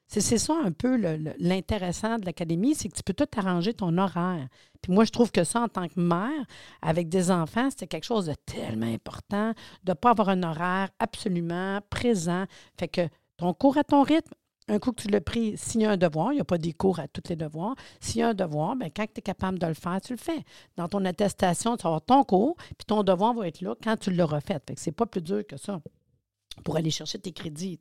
C'est 0.08 0.38
ça 0.38 0.54
un 0.64 0.72
peu 0.72 0.96
l'intéressant 1.38 2.16
de 2.16 2.24
l'académie, 2.24 2.74
c'est 2.74 2.88
que 2.88 2.96
tu 2.96 3.02
peux 3.02 3.12
tout 3.12 3.28
arranger 3.36 3.74
ton 3.74 3.96
horaire. 3.98 4.48
Puis 4.80 4.90
moi, 4.90 5.04
je 5.04 5.10
trouve 5.10 5.30
que 5.30 5.44
ça, 5.44 5.60
en 5.60 5.68
tant 5.68 5.86
que 5.86 6.00
mère, 6.00 6.46
avec 6.80 7.10
des 7.10 7.30
enfants, 7.30 7.68
c'est 7.76 7.86
quelque 7.86 8.04
chose 8.04 8.26
de 8.26 8.34
tellement 8.46 8.86
important 8.86 9.52
de 9.84 9.90
ne 9.90 9.94
pas 9.94 10.10
avoir 10.10 10.30
un 10.30 10.42
horaire 10.42 10.88
absolument 10.98 11.80
présent. 11.90 12.44
Fait 12.78 12.88
que 12.88 13.02
ton 13.36 13.52
cours 13.52 13.76
à 13.76 13.84
ton 13.84 14.02
rythme, 14.02 14.32
un 14.68 14.78
coup 14.78 14.92
que 14.92 15.02
tu 15.02 15.08
l'as 15.08 15.20
pris, 15.20 15.56
s'il 15.58 15.82
y 15.82 15.84
a 15.84 15.90
un 15.90 15.96
devoir, 15.98 16.32
il 16.32 16.36
n'y 16.36 16.40
a 16.40 16.44
pas 16.44 16.58
des 16.58 16.72
cours 16.72 17.00
à 17.00 17.08
tous 17.08 17.28
les 17.28 17.36
devoirs. 17.36 17.74
S'il 18.00 18.20
y 18.20 18.22
a 18.22 18.28
un 18.28 18.34
devoir, 18.34 18.76
bien, 18.76 18.88
quand 18.88 19.04
tu 19.12 19.18
es 19.18 19.22
capable 19.22 19.58
de 19.58 19.66
le 19.66 19.74
faire, 19.74 20.00
tu 20.00 20.14
le 20.14 20.18
fais. 20.18 20.42
Dans 20.76 20.88
ton 20.88 21.04
attestation, 21.04 21.76
tu 21.76 21.82
vas 21.82 21.88
avoir 21.88 22.02
ton 22.02 22.24
cours, 22.24 22.56
puis 22.56 22.86
ton 22.86 23.02
devoir 23.02 23.34
va 23.34 23.46
être 23.46 23.60
là 23.60 23.74
quand 23.82 23.96
tu 23.98 24.10
l'auras 24.10 24.40
fait. 24.40 24.62
Fait 24.66 24.74
que 24.74 24.80
c'est 24.80 24.92
pas 24.92 25.06
plus 25.06 25.22
dur 25.22 25.46
que 25.46 25.58
ça 25.58 25.80
pour 26.64 26.76
aller 26.76 26.90
chercher 26.90 27.18
tes 27.18 27.32
crédits. 27.32 27.78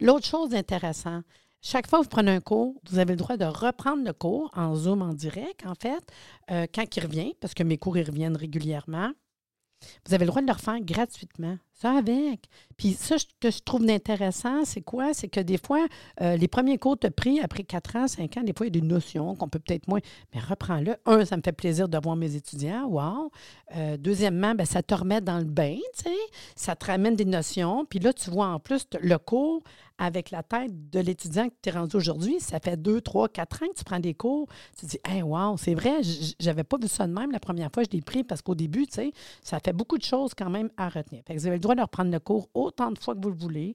L'autre 0.00 0.26
chose 0.26 0.54
intéressante, 0.54 1.24
chaque 1.60 1.88
fois 1.88 1.98
que 1.98 2.04
vous 2.04 2.10
prenez 2.10 2.30
un 2.30 2.40
cours, 2.40 2.80
vous 2.88 2.98
avez 2.98 3.12
le 3.12 3.16
droit 3.16 3.36
de 3.36 3.44
reprendre 3.44 4.04
le 4.04 4.12
cours 4.12 4.50
en 4.54 4.74
Zoom 4.76 5.02
en 5.02 5.12
direct, 5.12 5.66
en 5.66 5.74
fait, 5.74 6.04
euh, 6.50 6.66
quand 6.72 6.96
il 6.96 7.02
revient, 7.02 7.34
parce 7.40 7.54
que 7.54 7.62
mes 7.62 7.78
cours, 7.78 7.98
ils 7.98 8.06
reviennent 8.06 8.36
régulièrement. 8.36 9.10
Vous 10.06 10.14
avez 10.14 10.24
le 10.24 10.30
droit 10.30 10.42
de 10.42 10.46
le 10.46 10.52
refaire 10.52 10.80
gratuitement. 10.80 11.58
Ça 11.80 11.92
avec. 11.92 12.48
Puis 12.76 12.92
ça, 12.92 13.18
ce 13.18 13.26
que 13.40 13.50
je 13.52 13.60
trouve 13.60 13.88
intéressant, 13.88 14.64
c'est 14.64 14.80
quoi? 14.80 15.14
C'est 15.14 15.28
que 15.28 15.38
des 15.38 15.58
fois, 15.58 15.86
euh, 16.20 16.36
les 16.36 16.48
premiers 16.48 16.76
cours 16.76 16.98
te 16.98 17.06
pris 17.06 17.38
après 17.40 17.62
4 17.62 17.96
ans, 17.96 18.08
5 18.08 18.36
ans, 18.36 18.42
des 18.42 18.52
fois, 18.52 18.66
il 18.66 18.74
y 18.74 18.78
a 18.78 18.80
des 18.80 18.86
notions 18.86 19.36
qu'on 19.36 19.48
peut 19.48 19.60
peut-être 19.60 19.86
moins. 19.86 20.00
Mais 20.34 20.40
reprends-le. 20.40 20.96
Un, 21.06 21.24
ça 21.24 21.36
me 21.36 21.42
fait 21.42 21.52
plaisir 21.52 21.88
de 21.88 21.98
voir 22.02 22.16
mes 22.16 22.34
étudiants. 22.34 22.86
Wow. 22.86 23.30
Euh, 23.76 23.96
deuxièmement, 23.96 24.56
ben, 24.56 24.66
ça 24.66 24.82
te 24.82 24.92
remet 24.92 25.20
dans 25.20 25.38
le 25.38 25.44
bain, 25.44 25.76
tu 25.96 26.04
sais. 26.04 26.16
Ça 26.56 26.74
te 26.74 26.86
ramène 26.86 27.14
des 27.14 27.24
notions. 27.24 27.84
Puis 27.84 28.00
là, 28.00 28.12
tu 28.12 28.30
vois 28.30 28.48
en 28.48 28.58
plus 28.58 28.86
le 29.00 29.18
cours 29.18 29.62
avec 29.98 30.30
la 30.30 30.42
tête 30.44 30.90
de 30.90 31.00
l'étudiant 31.00 31.48
que 31.48 31.54
tu 31.60 31.68
es 31.68 31.72
rendu 31.72 31.96
aujourd'hui. 31.96 32.38
Ça 32.38 32.60
fait 32.60 32.76
2, 32.76 33.00
3, 33.00 33.28
4 33.28 33.62
ans 33.62 33.66
que 33.68 33.78
tu 33.78 33.84
prends 33.84 33.98
des 33.98 34.14
cours. 34.14 34.48
Tu 34.78 34.86
te 34.86 34.90
dis, 34.92 34.98
hey, 35.04 35.22
wow, 35.22 35.56
c'est 35.56 35.74
vrai, 35.74 36.00
j'avais 36.38 36.62
pas 36.62 36.78
vu 36.78 36.86
ça 36.86 37.06
de 37.06 37.12
même 37.12 37.32
la 37.32 37.40
première 37.40 37.70
fois. 37.72 37.82
Je 37.82 37.90
l'ai 37.90 38.00
pris 38.00 38.22
parce 38.22 38.40
qu'au 38.40 38.54
début, 38.54 38.86
tu 38.86 38.94
sais, 38.94 39.12
ça 39.42 39.58
fait 39.58 39.72
beaucoup 39.72 39.98
de 39.98 40.04
choses 40.04 40.32
quand 40.34 40.50
même 40.50 40.70
à 40.76 40.88
retenir. 40.88 41.22
Droit 41.68 41.74
de 41.74 41.82
reprendre 41.82 42.10
le 42.10 42.20
cours 42.20 42.48
autant 42.54 42.90
de 42.90 42.98
fois 42.98 43.14
que 43.14 43.20
vous 43.20 43.30
le 43.30 43.36
voulez. 43.36 43.74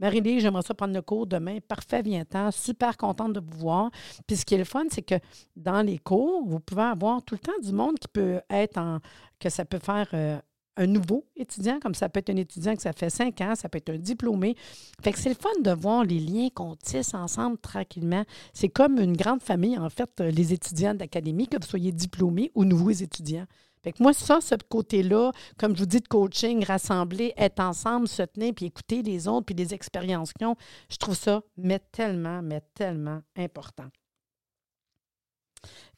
Marie-Lise, 0.00 0.42
j'aimerais 0.42 0.62
ça 0.62 0.74
prendre 0.74 0.94
le 0.94 1.02
cours 1.02 1.26
demain. 1.26 1.58
Parfait, 1.66 2.02
viens-t'en. 2.02 2.50
Super 2.50 2.96
contente 2.96 3.34
de 3.34 3.40
vous 3.40 3.58
voir. 3.58 3.90
Puis 4.26 4.36
ce 4.36 4.44
qui 4.44 4.54
est 4.54 4.58
le 4.58 4.64
fun, 4.64 4.84
c'est 4.90 5.02
que 5.02 5.14
dans 5.56 5.82
les 5.82 5.98
cours, 5.98 6.44
vous 6.46 6.60
pouvez 6.60 6.82
avoir 6.82 7.22
tout 7.22 7.34
le 7.34 7.38
temps 7.38 7.60
du 7.62 7.72
monde 7.72 7.98
qui 7.98 8.08
peut 8.08 8.40
être 8.50 8.78
en. 8.78 8.98
que 9.38 9.48
ça 9.48 9.64
peut 9.64 9.78
faire. 9.78 10.08
Euh, 10.14 10.38
un 10.76 10.86
nouveau 10.86 11.24
étudiant, 11.36 11.78
comme 11.80 11.94
ça 11.94 12.08
peut 12.08 12.18
être 12.18 12.30
un 12.30 12.36
étudiant 12.36 12.74
que 12.74 12.82
ça 12.82 12.92
fait 12.92 13.10
cinq 13.10 13.40
ans, 13.40 13.54
ça 13.54 13.68
peut 13.68 13.78
être 13.78 13.90
un 13.90 13.98
diplômé. 13.98 14.56
Fait 15.02 15.12
que 15.12 15.18
c'est 15.18 15.28
le 15.28 15.36
fun 15.36 15.50
de 15.62 15.70
voir 15.70 16.04
les 16.04 16.18
liens 16.18 16.48
qu'on 16.52 16.74
tisse 16.74 17.14
ensemble 17.14 17.58
tranquillement. 17.58 18.24
C'est 18.52 18.68
comme 18.68 18.98
une 18.98 19.16
grande 19.16 19.42
famille, 19.42 19.78
en 19.78 19.88
fait, 19.88 20.20
les 20.20 20.52
étudiants 20.52 20.94
d'académie, 20.94 21.46
que 21.46 21.58
vous 21.60 21.68
soyez 21.68 21.92
diplômés 21.92 22.50
ou 22.54 22.64
nouveaux 22.64 22.90
étudiants. 22.90 23.46
Fait 23.84 23.92
que 23.92 24.02
moi, 24.02 24.12
ça, 24.12 24.40
ce 24.40 24.54
côté-là, 24.68 25.30
comme 25.58 25.76
je 25.76 25.80
vous 25.80 25.86
dis, 25.86 26.00
de 26.00 26.08
coaching, 26.08 26.64
rassembler, 26.64 27.34
être 27.36 27.60
ensemble, 27.60 28.08
se 28.08 28.22
tenir, 28.22 28.54
puis 28.54 28.66
écouter 28.66 29.02
les 29.02 29.28
autres, 29.28 29.46
puis 29.46 29.54
les 29.54 29.74
expériences 29.74 30.32
qu'ils 30.32 30.46
ont, 30.46 30.56
je 30.90 30.96
trouve 30.96 31.14
ça 31.14 31.42
mais 31.56 31.78
tellement, 31.92 32.42
mais 32.42 32.62
tellement 32.74 33.20
important. 33.36 33.88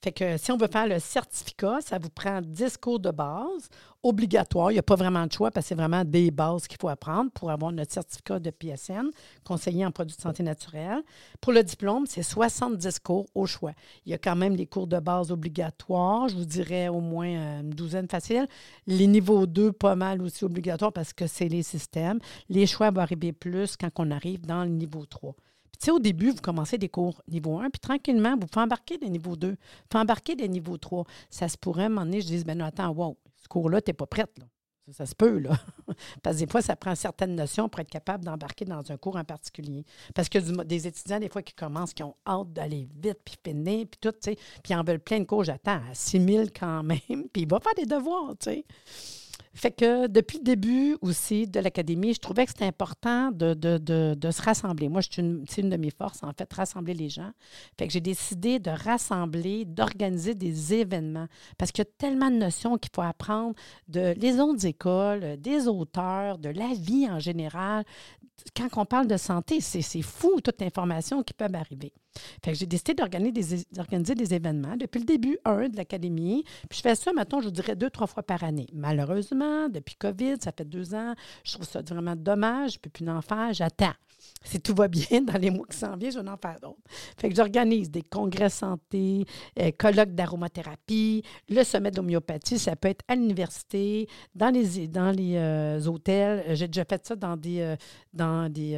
Fait 0.03 0.13
que 0.13 0.37
si 0.37 0.53
on 0.53 0.57
veut 0.57 0.69
faire 0.69 0.87
le 0.87 0.99
certificat, 0.99 1.79
ça 1.81 1.99
vous 1.99 2.11
prend 2.11 2.41
10 2.41 2.77
cours 2.77 3.01
de 3.01 3.11
base 3.11 3.69
obligatoire. 4.03 4.71
Il 4.71 4.75
n'y 4.75 4.79
a 4.79 4.85
pas 4.85 4.95
vraiment 4.95 5.27
de 5.27 5.33
choix 5.33 5.51
parce 5.51 5.65
que 5.65 5.69
c'est 5.69 5.75
vraiment 5.75 6.05
des 6.05 6.31
bases 6.31 6.69
qu'il 6.69 6.79
faut 6.81 6.89
apprendre 6.89 7.31
pour 7.33 7.51
avoir 7.51 7.73
notre 7.73 7.93
certificat 7.93 8.39
de 8.39 8.51
PSN, 8.51 9.11
conseiller 9.45 9.85
en 9.85 9.91
produits 9.91 10.17
de 10.17 10.21
santé 10.21 10.43
naturelle. 10.43 11.03
Pour 11.41 11.53
le 11.53 11.63
diplôme, 11.63 12.07
c'est 12.07 12.23
70 12.23 13.01
cours 13.01 13.27
au 13.35 13.47
choix. 13.47 13.73
Il 14.05 14.13
y 14.13 14.15
a 14.15 14.19
quand 14.19 14.37
même 14.37 14.55
des 14.57 14.67
cours 14.67 14.87
de 14.87 14.99
base 14.99 15.33
obligatoires, 15.33 16.29
je 16.29 16.37
vous 16.37 16.45
dirais 16.45 16.89
au 16.89 17.01
moins 17.01 17.61
une 17.61 17.71
douzaine 17.71 18.09
facile. 18.09 18.47
Les 18.87 19.07
niveaux 19.07 19.47
2, 19.47 19.73
pas 19.73 19.97
mal 19.97 20.23
aussi 20.23 20.45
obligatoires 20.45 20.93
parce 20.93 21.13
que 21.13 21.27
c'est 21.27 21.49
les 21.49 21.63
systèmes. 21.63 22.21
Les 22.49 22.67
choix 22.67 22.91
vont 22.91 23.01
arriver 23.01 23.33
plus 23.33 23.77
quand 23.77 23.91
on 23.97 24.11
arrive 24.11 24.47
dans 24.47 24.63
le 24.63 24.71
niveau 24.71 25.05
3 25.05 25.35
tu 25.79 25.87
sais, 25.87 25.91
au 25.91 25.99
début, 25.99 26.31
vous 26.31 26.41
commencez 26.41 26.79
des 26.79 26.89
cours 26.89 27.23
niveau 27.29 27.59
1, 27.59 27.71
puis 27.71 27.81
tranquillement, 27.81 28.37
vous 28.41 28.47
pouvez 28.47 28.65
embarquer 28.65 28.99
des 28.99 29.09
niveaux 29.09 29.37
2, 29.37 29.51
vous 29.51 29.57
pouvez 29.89 30.03
embarquer 30.03 30.35
des 30.35 30.49
niveaux 30.49 30.79
3. 30.79 31.05
Ça 31.31 31.49
se 31.49 31.57
pourrait, 31.57 31.85
à 31.85 31.87
un 31.87 31.89
moment 31.91 32.07
donné, 32.07 32.21
je 32.21 32.27
dis, 32.27 32.45
ben 32.45 32.57
non, 32.57 32.65
attends, 32.65 32.91
wow, 32.91 33.17
ce 33.37 33.49
cours-là, 33.49 33.81
tu 33.81 33.91
n'es 33.91 33.95
pas 33.95 34.07
prête, 34.07 34.39
là. 34.39 34.47
Ça, 34.93 35.05
se 35.05 35.17
peut, 35.17 35.39
là. 35.39 35.59
Parce 36.23 36.37
que 36.37 36.45
des 36.45 36.51
fois, 36.51 36.63
ça 36.63 36.77
prend 36.77 36.95
certaines 36.95 37.35
notions 37.35 37.69
pour 37.69 37.81
être 37.81 37.91
capable 37.91 38.25
d'embarquer 38.25 38.65
dans 38.65 38.89
un 38.93 38.97
cours 38.97 39.17
en 39.17 39.25
particulier. 39.25 39.85
Parce 40.15 40.29
que 40.29 40.39
des 40.63 40.87
étudiants, 40.87 41.19
des 41.19 41.29
fois, 41.29 41.43
qui 41.43 41.55
commencent, 41.55 41.93
qui 41.93 42.05
ont 42.05 42.15
hâte 42.25 42.53
d'aller 42.53 42.89
vite, 42.95 43.19
puis 43.25 43.35
finir, 43.45 43.87
puis 43.91 43.99
tout, 44.01 44.13
tu 44.13 44.19
sais, 44.31 44.37
puis 44.63 44.73
ils 44.73 44.77
en 44.77 44.85
veulent 44.85 45.01
plein 45.01 45.19
de 45.19 45.25
cours. 45.25 45.43
J'attends 45.43 45.81
à 45.91 45.95
6 45.95 46.25
000 46.25 46.45
quand 46.57 46.85
même, 46.85 47.01
puis 47.33 47.43
il 47.43 47.49
va 47.49 47.59
faire 47.59 47.75
des 47.75 47.87
devoirs. 47.87 48.35
Fait 49.57 49.71
que 49.71 50.07
depuis 50.07 50.37
le 50.39 50.45
début 50.45 50.99
aussi 51.01 51.47
de 51.47 51.61
l'Académie, 51.61 52.13
je 52.13 52.21
trouvais 52.21 52.45
que 52.45 52.53
c'était 52.53 52.67
important 52.67 53.31
de, 53.33 53.57
se 54.31 54.43
rassembler. 54.43 54.91
Moi, 54.91 55.01
c'est 55.01 55.17
une, 55.23 55.47
une, 55.57 55.71
de 55.71 55.77
mes 55.79 55.91
forces, 55.91 56.23
en 56.23 56.33
fait, 56.37 56.53
rassembler 56.53 56.93
les 56.93 57.09
gens. 57.09 57.31
Fait 57.79 57.87
que 57.87 57.93
j'ai 57.93 58.03
décidé 58.03 58.59
de 58.59 58.71
rassembler, 58.71 59.65
d'organiser 59.65 60.35
des 60.35 60.75
événements 60.75 61.27
parce 61.57 61.73
qu'il 61.73 61.85
y 61.85 61.89
a 61.89 61.91
tellement 61.97 62.31
de 62.31 62.37
notions 62.37 62.77
qu'il 62.77 62.91
faut 62.95 63.03
apprendre 63.03 63.55
de 63.89 64.15
les 64.19 64.41
autres 64.41 64.67
écoles, 64.67 65.39
des 65.39 65.69
auteurs, 65.69 66.37
de 66.37 66.51
la 66.51 66.75
vie 66.75 67.09
en 67.11 67.19
général. 67.19 67.85
Quand 68.55 68.69
on 68.77 68.85
parle 68.85 69.07
de 69.07 69.17
santé, 69.17 69.63
c'est 69.63 70.03
fou 70.03 70.41
toute 70.43 70.61
l'information 70.61 71.23
qui 71.23 71.33
peut 71.33 71.47
arriver. 71.55 71.95
J'ai 72.47 72.67
décidé 72.67 72.95
d'organiser 72.95 74.15
des, 74.15 74.35
événements 74.35 74.77
depuis 74.77 74.99
le 75.01 75.05
début, 75.05 75.39
un, 75.45 75.69
de 75.69 75.77
l'Académie. 75.77 76.45
Puis 76.69 76.79
je 76.79 76.83
fais 76.83 76.95
ça, 76.95 77.13
maintenant, 77.13 77.41
je 77.41 77.49
dirais, 77.49 77.77
deux, 77.77 77.91
trois 77.91 78.07
fois 78.07 78.23
par 78.23 78.45
année. 78.45 78.67
Malheureusement, 78.73 79.69
depuis 79.69 79.97
COVID, 79.97 80.37
ça 80.41 80.53
fait 80.53 80.65
deux 80.65 80.95
ans, 80.95 81.15
je 81.45 81.55
trouve 81.55 81.67
ça 81.67 81.83
vraiment 81.83 82.17
dommage. 82.17 82.73
Je 82.73 82.77
ne 82.79 82.81
peux 82.81 82.91
plus 82.91 83.09
en 83.09 83.23
faire, 83.23 83.53
j'attends 83.53 83.93
si 84.45 84.61
tout 84.61 84.75
va 84.75 84.89
bien 84.89 85.21
dans 85.23 85.39
les 85.39 85.51
mois 85.51 85.67
qui 85.67 85.77
s'en 85.77 85.97
viennent, 85.97 86.13
je 86.13 86.21
vais 86.21 86.29
en 86.29 86.37
faire 86.37 86.59
d'autres. 86.61 86.79
Fait 87.19 87.29
que 87.29 87.35
j'organise 87.35 87.91
des 87.91 88.03
congrès 88.03 88.51
santé, 88.51 89.27
euh, 89.59 89.71
colloques 89.77 90.15
d'aromathérapie, 90.15 91.23
le 91.49 91.65
sommet 91.65 91.91
de 91.91 91.97
l'homéopathie, 91.97 92.59
ça 92.59 92.77
peut 92.77 92.89
être 92.89 93.05
à 93.09 93.15
l'université, 93.15 94.09
dans 94.35 94.51
les, 94.51 94.89
dans 94.89 95.11
les 95.11 95.37
euh, 95.37 95.85
hôtels. 95.87 96.57
J'ai 96.57 96.69
déjà 96.69 96.85
fait 96.85 97.07
ça 97.07 97.17
dans 97.17 97.37
des, 97.37 97.61
euh, 97.61 97.77
dans 98.13 98.51
des 98.53 98.77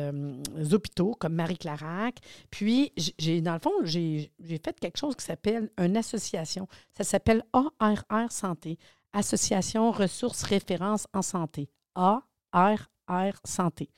hôpitaux 0.72 1.14
comme 1.18 1.34
Marie-Clarac. 1.34 2.16
Puis, 2.50 2.92
j'ai, 3.18 3.40
dans 3.40 3.54
le 3.54 3.60
fond, 3.60 3.72
j'ai, 3.82 4.30
fait 4.40 4.78
quelque 4.80 4.98
chose 4.98 5.14
qui 5.14 5.24
s'appelle 5.24 5.70
une 5.78 5.96
association. 5.96 6.66
Ça 6.96 7.04
s'appelle 7.04 7.42
ARR 7.52 8.32
Santé, 8.32 8.78
Association 9.12 9.90
Ressources 9.90 10.42
Références 10.42 11.06
en 11.12 11.22
Santé. 11.22 11.68
ARR 11.94 13.40
Santé. 13.44 13.90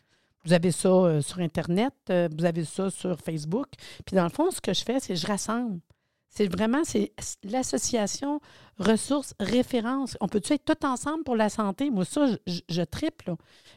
Vous 0.44 0.53
avez 0.53 0.72
ça 0.72 0.88
euh, 0.88 1.20
sur 1.20 1.38
Internet, 1.40 1.92
euh, 2.09 2.29
vous 2.37 2.44
avez 2.44 2.64
ça 2.64 2.90
sur 2.90 3.18
Facebook. 3.20 3.68
Puis 4.07 4.16
dans 4.16 4.24
le 4.24 4.31
fond, 4.31 4.50
ce 4.50 4.61
que 4.61 4.72
je 4.72 4.83
fais, 4.83 4.98
c'est 5.00 5.16
je 5.16 5.26
rassemble. 5.26 5.81
C'est 6.30 6.46
vraiment 6.46 6.82
c'est 6.84 7.12
l'association 7.44 8.40
ressources 8.80 9.34
références. 9.38 10.16
On 10.20 10.28
peut-tu 10.28 10.54
être 10.54 10.64
tout 10.64 10.86
ensemble 10.86 11.22
pour 11.22 11.36
la 11.36 11.48
santé? 11.48 11.90
Moi, 11.90 12.04
ça, 12.04 12.26
je, 12.46 12.82
triple. 12.82 13.34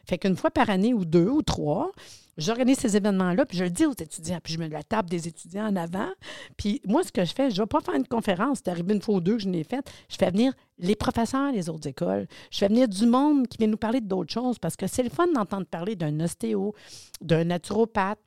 Fait 0.07 0.17
qu'une 0.17 0.35
fois 0.35 0.49
par 0.49 0.69
année 0.69 0.93
ou 0.93 1.03
deux 1.03 1.27
ou 1.27 1.41
trois, 1.41 1.91
j'organise 2.37 2.77
ces 2.77 2.95
événements-là, 2.95 3.45
puis 3.45 3.57
je 3.57 3.65
le 3.65 3.69
dis 3.69 3.85
aux 3.85 3.91
étudiants, 3.91 4.39
puis 4.41 4.53
je 4.53 4.59
mets 4.59 4.69
la 4.69 4.81
table 4.81 5.09
des 5.09 5.27
étudiants 5.27 5.67
en 5.67 5.75
avant. 5.75 6.09
Puis 6.57 6.81
moi, 6.85 7.03
ce 7.03 7.11
que 7.11 7.25
je 7.25 7.33
fais, 7.33 7.49
je 7.51 7.57
ne 7.57 7.63
vais 7.63 7.67
pas 7.67 7.81
faire 7.81 7.95
une 7.95 8.07
conférence, 8.07 8.59
c'est 8.63 8.71
arrivé 8.71 8.93
une 8.93 9.01
fois 9.01 9.15
ou 9.15 9.19
deux 9.19 9.35
que 9.35 9.43
je 9.43 9.49
l'ai 9.49 9.65
faite. 9.65 9.91
Je 10.09 10.15
fais 10.15 10.31
venir 10.31 10.53
les 10.79 10.95
professeurs 10.95 11.51
des 11.51 11.69
autres 11.69 11.87
écoles. 11.87 12.27
Je 12.49 12.59
fais 12.59 12.69
venir 12.69 12.87
du 12.87 13.05
monde 13.05 13.47
qui 13.47 13.57
vient 13.57 13.67
nous 13.67 13.77
parler 13.77 13.99
d'autres 13.99 14.31
choses 14.31 14.57
parce 14.57 14.77
que 14.77 14.87
c'est 14.87 15.03
le 15.03 15.09
fun 15.09 15.27
d'entendre 15.27 15.65
parler 15.65 15.95
d'un 15.95 16.19
ostéo, 16.21 16.73
d'un 17.19 17.43
naturopathe, 17.43 18.19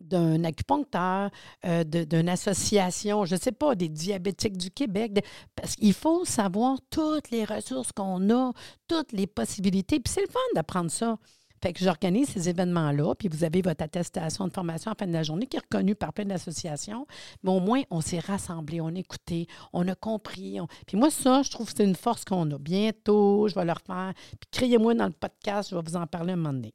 d'un 0.00 0.44
acupuncteur, 0.44 1.30
euh, 1.64 1.84
d'une 1.84 2.28
association, 2.28 3.24
je 3.24 3.34
ne 3.34 3.40
sais 3.40 3.52
pas, 3.52 3.74
des 3.74 3.88
diabétiques 3.88 4.56
du 4.56 4.70
Québec. 4.70 5.24
parce 5.54 5.76
qu'il 5.76 5.94
faut 5.94 6.24
savoir 6.24 6.78
toutes 6.90 7.30
les 7.30 7.44
ressources 7.44 7.92
qu'on 7.92 8.30
a, 8.30 8.52
toutes 8.88 9.12
les 9.12 9.26
possibilités. 9.26 10.00
Puis 10.00 10.12
c'est 10.12 10.22
le 10.22 10.28
fun 10.28 10.38
d'apprendre 10.54 10.90
ça. 10.90 11.16
Fait 11.62 11.74
que 11.74 11.84
j'organise 11.84 12.28
ces 12.30 12.48
événements-là, 12.48 13.14
puis 13.14 13.28
vous 13.28 13.44
avez 13.44 13.60
votre 13.60 13.84
attestation 13.84 14.48
de 14.48 14.52
formation 14.52 14.92
en 14.92 14.94
fin 14.94 15.06
de 15.06 15.12
la 15.12 15.22
journée 15.22 15.46
qui 15.46 15.58
est 15.58 15.60
reconnue 15.60 15.94
par 15.94 16.14
plein 16.14 16.24
d'associations. 16.24 17.06
Mais 17.42 17.50
au 17.50 17.60
moins, 17.60 17.82
on 17.90 18.00
s'est 18.00 18.18
rassemblés, 18.18 18.80
on 18.80 18.88
a 18.88 18.98
écouté, 18.98 19.46
on 19.74 19.86
a 19.86 19.94
compris. 19.94 20.58
Puis 20.86 20.96
moi, 20.96 21.10
ça, 21.10 21.42
je 21.42 21.50
trouve 21.50 21.70
que 21.70 21.76
c'est 21.76 21.84
une 21.84 21.96
force 21.96 22.24
qu'on 22.24 22.50
a. 22.50 22.58
Bientôt, 22.58 23.46
je 23.48 23.54
vais 23.54 23.66
le 23.66 23.72
refaire. 23.72 24.14
Puis 24.40 24.48
criez-moi 24.50 24.94
dans 24.94 25.06
le 25.06 25.12
podcast, 25.12 25.70
je 25.70 25.76
vais 25.76 25.82
vous 25.82 25.96
en 25.96 26.06
parler 26.06 26.32
un 26.32 26.36
moment 26.36 26.54
donné. 26.54 26.72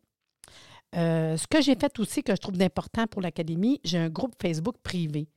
Euh, 0.96 1.38
ce 1.38 1.48
que 1.48 1.62
j'ai 1.62 1.76
fait 1.76 2.00
aussi, 2.00 2.24
que 2.24 2.34
je 2.34 2.42
trouve 2.42 2.58
d'important 2.58 3.08
pour 3.08 3.22
l'Académie, 3.22 3.80
j'ai 3.84 3.98
un 3.98 4.10
groupe 4.10 4.34
Facebook 4.42 4.76
privé. 4.84 5.28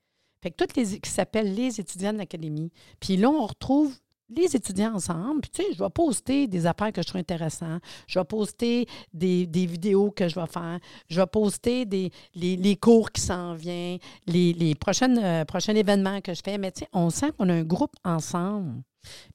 Fait 0.42 0.51
que 0.51 0.57
toutes 0.57 0.77
les 0.77 1.01
qui 1.01 1.11
s'appellent 1.11 1.55
les 1.55 1.81
étudiants 1.81 2.12
de 2.12 2.18
l'Académie. 2.18 2.71
Puis 3.01 3.16
là, 3.16 3.29
on 3.29 3.47
retrouve 3.47 3.92
les 4.29 4.55
étudiants 4.55 4.94
ensemble. 4.94 5.40
Puis, 5.40 5.51
tu 5.51 5.62
sais, 5.62 5.73
je 5.73 5.83
vais 5.83 5.90
poster 5.90 6.47
des 6.47 6.66
affaires 6.66 6.92
que 6.92 7.03
je 7.03 7.07
trouve 7.07 7.21
intéressantes. 7.21 7.83
Je 8.07 8.18
vais 8.18 8.25
poster 8.25 8.87
des, 9.12 9.47
vidéos 9.47 10.11
que 10.11 10.29
je 10.29 10.35
vais 10.38 10.47
faire. 10.47 10.79
Je 11.09 11.21
vais 11.21 11.27
poster 11.27 11.87
des, 11.87 12.12
les, 12.35 12.77
cours 12.77 13.11
qui 13.11 13.21
s'en 13.21 13.55
viennent, 13.55 13.99
les, 14.27 14.75
prochaines, 14.75 15.18
euh, 15.18 15.44
prochains 15.44 15.75
événements 15.75 16.21
que 16.21 16.35
je 16.35 16.42
fais. 16.44 16.59
Mais, 16.59 16.73
tu 16.73 16.81
sais, 16.81 16.88
on 16.92 17.11
sent 17.11 17.33
qu'on 17.37 17.49
a 17.49 17.55
un 17.55 17.64
groupe 17.64 17.94
ensemble. 18.05 18.83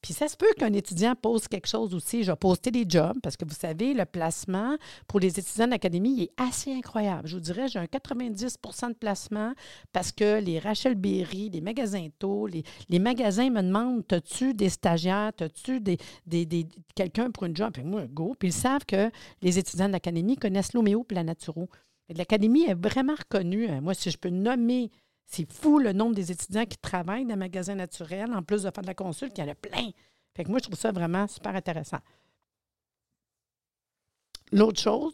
Puis 0.01 0.13
ça 0.13 0.27
se 0.27 0.37
peut 0.37 0.53
qu'un 0.57 0.73
étudiant 0.73 1.15
pose 1.15 1.47
quelque 1.47 1.67
chose 1.67 1.93
aussi. 1.93 2.23
Je 2.23 2.31
vais 2.31 2.37
poster 2.37 2.71
des 2.71 2.85
jobs 2.87 3.17
parce 3.21 3.37
que 3.37 3.45
vous 3.45 3.55
savez, 3.55 3.93
le 3.93 4.05
placement 4.05 4.77
pour 5.07 5.19
les 5.19 5.39
étudiants 5.39 5.67
d'académie 5.67 6.23
est 6.23 6.31
assez 6.41 6.73
incroyable. 6.73 7.27
Je 7.27 7.35
vous 7.35 7.41
dirais, 7.41 7.67
j'ai 7.67 7.79
un 7.79 7.85
90% 7.85 8.89
de 8.89 8.93
placement 8.93 9.53
parce 9.91 10.11
que 10.11 10.39
les 10.39 10.59
Rachel 10.59 10.95
Berry, 10.95 11.49
les 11.49 11.61
magasins 11.61 12.07
tôt, 12.19 12.47
les, 12.47 12.99
magasins 12.99 13.49
me 13.49 13.61
demandent 13.61 14.03
As-tu 14.11 14.53
des 14.53 14.69
stagiaires? 14.69 15.31
As-tu 15.39 15.79
des, 15.79 15.97
des, 16.25 16.67
quelqu'un 16.95 17.31
pour 17.31 17.45
une 17.45 17.55
job? 17.55 17.71
Puis 17.73 17.83
moi, 17.83 18.05
go. 18.07 18.35
Puis 18.37 18.49
ils 18.49 18.53
savent 18.53 18.85
que 18.85 19.09
les 19.41 19.57
étudiants 19.59 19.87
de 19.87 19.93
l'académie 19.93 20.37
connaissent 20.37 20.73
l'homéo 20.73 21.03
et. 21.03 21.67
L'académie 22.09 22.65
est 22.65 22.73
vraiment 22.75 23.15
reconnue. 23.15 23.67
Moi, 23.81 23.93
si 23.93 24.11
je 24.11 24.17
peux 24.17 24.29
nommer 24.29 24.91
c'est 25.25 25.51
fou 25.51 25.79
le 25.79 25.93
nombre 25.93 26.15
des 26.15 26.31
étudiants 26.31 26.65
qui 26.65 26.77
travaillent 26.77 27.25
dans 27.25 27.33
un 27.33 27.37
magasin 27.37 27.75
naturel, 27.75 28.33
en 28.33 28.43
plus 28.43 28.63
de 28.63 28.71
faire 28.71 28.81
de 28.81 28.87
la 28.87 28.93
consulte, 28.93 29.37
il 29.37 29.41
y 29.41 29.43
en 29.43 29.51
a 29.51 29.55
plein. 29.55 29.89
Fait 30.35 30.43
que 30.43 30.49
moi, 30.49 30.59
je 30.59 30.63
trouve 30.63 30.79
ça 30.79 30.91
vraiment 30.91 31.27
super 31.27 31.55
intéressant. 31.55 31.99
l'autre 34.51 34.79
chose, 34.79 35.13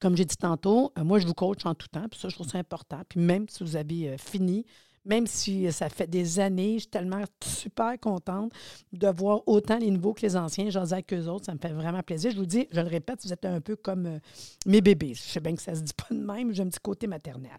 comme 0.00 0.16
j'ai 0.16 0.24
dit 0.24 0.36
tantôt, 0.36 0.92
euh, 0.98 1.04
moi, 1.04 1.18
je 1.18 1.26
vous 1.26 1.34
coach 1.34 1.64
en 1.64 1.74
tout 1.74 1.88
temps, 1.88 2.08
puis 2.08 2.18
ça, 2.18 2.28
je 2.28 2.34
trouve 2.34 2.48
ça 2.48 2.58
important. 2.58 3.02
Puis 3.08 3.20
même 3.20 3.48
si 3.48 3.62
vous 3.62 3.76
avez 3.76 4.10
euh, 4.10 4.18
fini, 4.18 4.64
même 5.04 5.26
si 5.26 5.72
ça 5.72 5.88
fait 5.88 6.06
des 6.06 6.38
années, 6.38 6.74
je 6.74 6.80
suis 6.80 6.88
tellement 6.88 7.22
super 7.42 7.98
contente 7.98 8.52
de 8.92 9.08
voir 9.08 9.42
autant 9.46 9.78
les 9.78 9.90
nouveaux 9.90 10.12
que 10.12 10.22
les 10.22 10.36
anciens. 10.36 10.70
J'en 10.70 10.92
avec 10.92 11.12
eux 11.14 11.26
autres, 11.28 11.46
ça 11.46 11.54
me 11.54 11.58
fait 11.58 11.72
vraiment 11.72 12.02
plaisir. 12.02 12.30
Je 12.30 12.36
vous 12.36 12.46
dis, 12.46 12.68
je 12.70 12.80
le 12.80 12.88
répète, 12.88 13.24
vous 13.24 13.32
êtes 13.32 13.44
un 13.44 13.60
peu 13.60 13.74
comme 13.74 14.06
euh, 14.06 14.18
mes 14.66 14.80
bébés. 14.80 15.14
Je 15.14 15.22
sais 15.22 15.40
bien 15.40 15.54
que 15.54 15.62
ça 15.62 15.74
se 15.74 15.80
dit 15.80 15.94
pas 15.94 16.14
de 16.14 16.20
même, 16.20 16.52
j'ai 16.52 16.62
un 16.62 16.68
petit 16.68 16.80
côté 16.80 17.06
maternel. 17.06 17.58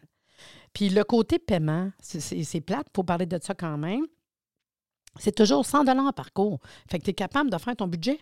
Puis 0.73 0.89
le 0.89 1.04
côté 1.04 1.39
paiement, 1.39 1.91
c'est 1.99 2.62
plate, 2.62 2.88
il 2.89 2.95
faut 2.95 3.04
parler 3.04 3.25
de 3.25 3.39
ça 3.41 3.54
quand 3.54 3.78
même. 3.78 4.06
C'est 5.17 5.36
toujours 5.36 5.65
100 5.65 5.86
par 6.13 6.34
cours. 6.34 6.60
Fait 6.89 6.99
que 6.99 7.04
tu 7.04 7.10
es 7.10 7.13
capable 7.13 7.49
de 7.49 7.58
faire 7.58 7.75
ton 7.75 7.88
budget 7.88 8.19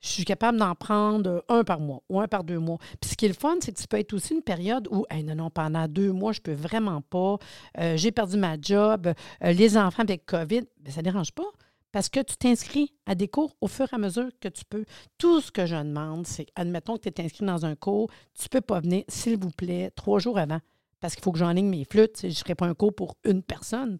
je 0.00 0.08
suis 0.08 0.24
capable 0.24 0.58
d'en 0.58 0.74
prendre 0.74 1.44
un 1.48 1.62
par 1.62 1.78
mois 1.78 2.02
ou 2.08 2.20
un 2.20 2.28
par 2.28 2.44
deux 2.44 2.58
mois. 2.58 2.78
Puis 3.00 3.10
ce 3.10 3.16
qui 3.16 3.26
est 3.26 3.28
le 3.28 3.34
fun, 3.34 3.56
c'est 3.60 3.72
que 3.72 3.80
tu 3.80 3.86
peux 3.86 3.98
être 3.98 4.12
aussi 4.14 4.34
une 4.34 4.42
période 4.42 4.88
où, 4.90 5.04
non, 5.24 5.34
non, 5.34 5.50
pendant 5.50 5.86
deux 5.88 6.12
mois, 6.12 6.32
je 6.32 6.40
peux 6.40 6.52
vraiment 6.52 7.02
pas, 7.02 7.36
euh, 7.78 7.96
j'ai 7.96 8.10
perdu 8.10 8.36
ma 8.38 8.56
job, 8.60 9.12
euh, 9.44 9.52
les 9.52 9.76
enfants 9.76 10.02
avec 10.02 10.24
COVID, 10.26 10.62
bien, 10.78 10.92
ça 10.92 11.00
ne 11.00 11.04
dérange 11.04 11.32
pas. 11.32 11.44
Parce 11.92 12.08
que 12.08 12.20
tu 12.20 12.36
t'inscris 12.36 12.94
à 13.04 13.16
des 13.16 13.26
cours 13.26 13.56
au 13.60 13.66
fur 13.66 13.86
et 13.92 13.94
à 13.94 13.98
mesure 13.98 14.28
que 14.40 14.48
tu 14.48 14.64
peux. 14.64 14.84
Tout 15.18 15.40
ce 15.40 15.50
que 15.50 15.66
je 15.66 15.74
demande, 15.74 16.24
c'est, 16.24 16.46
admettons 16.54 16.96
que 16.96 17.08
tu 17.08 17.20
es 17.20 17.24
inscrit 17.24 17.44
dans 17.44 17.66
un 17.66 17.74
cours, 17.74 18.08
tu 18.34 18.44
ne 18.44 18.48
peux 18.48 18.60
pas 18.60 18.80
venir, 18.80 19.02
s'il 19.08 19.36
vous 19.36 19.50
plaît, 19.50 19.90
trois 19.96 20.20
jours 20.20 20.38
avant. 20.38 20.60
Parce 21.00 21.14
qu'il 21.14 21.24
faut 21.24 21.32
que 21.32 21.38
j'enligne 21.38 21.68
mes 21.68 21.84
flûtes. 21.84 22.20
Je 22.22 22.28
ne 22.28 22.32
ferai 22.32 22.54
pas 22.54 22.66
un 22.66 22.74
cours 22.74 22.94
pour 22.94 23.16
une 23.24 23.42
personne. 23.42 23.98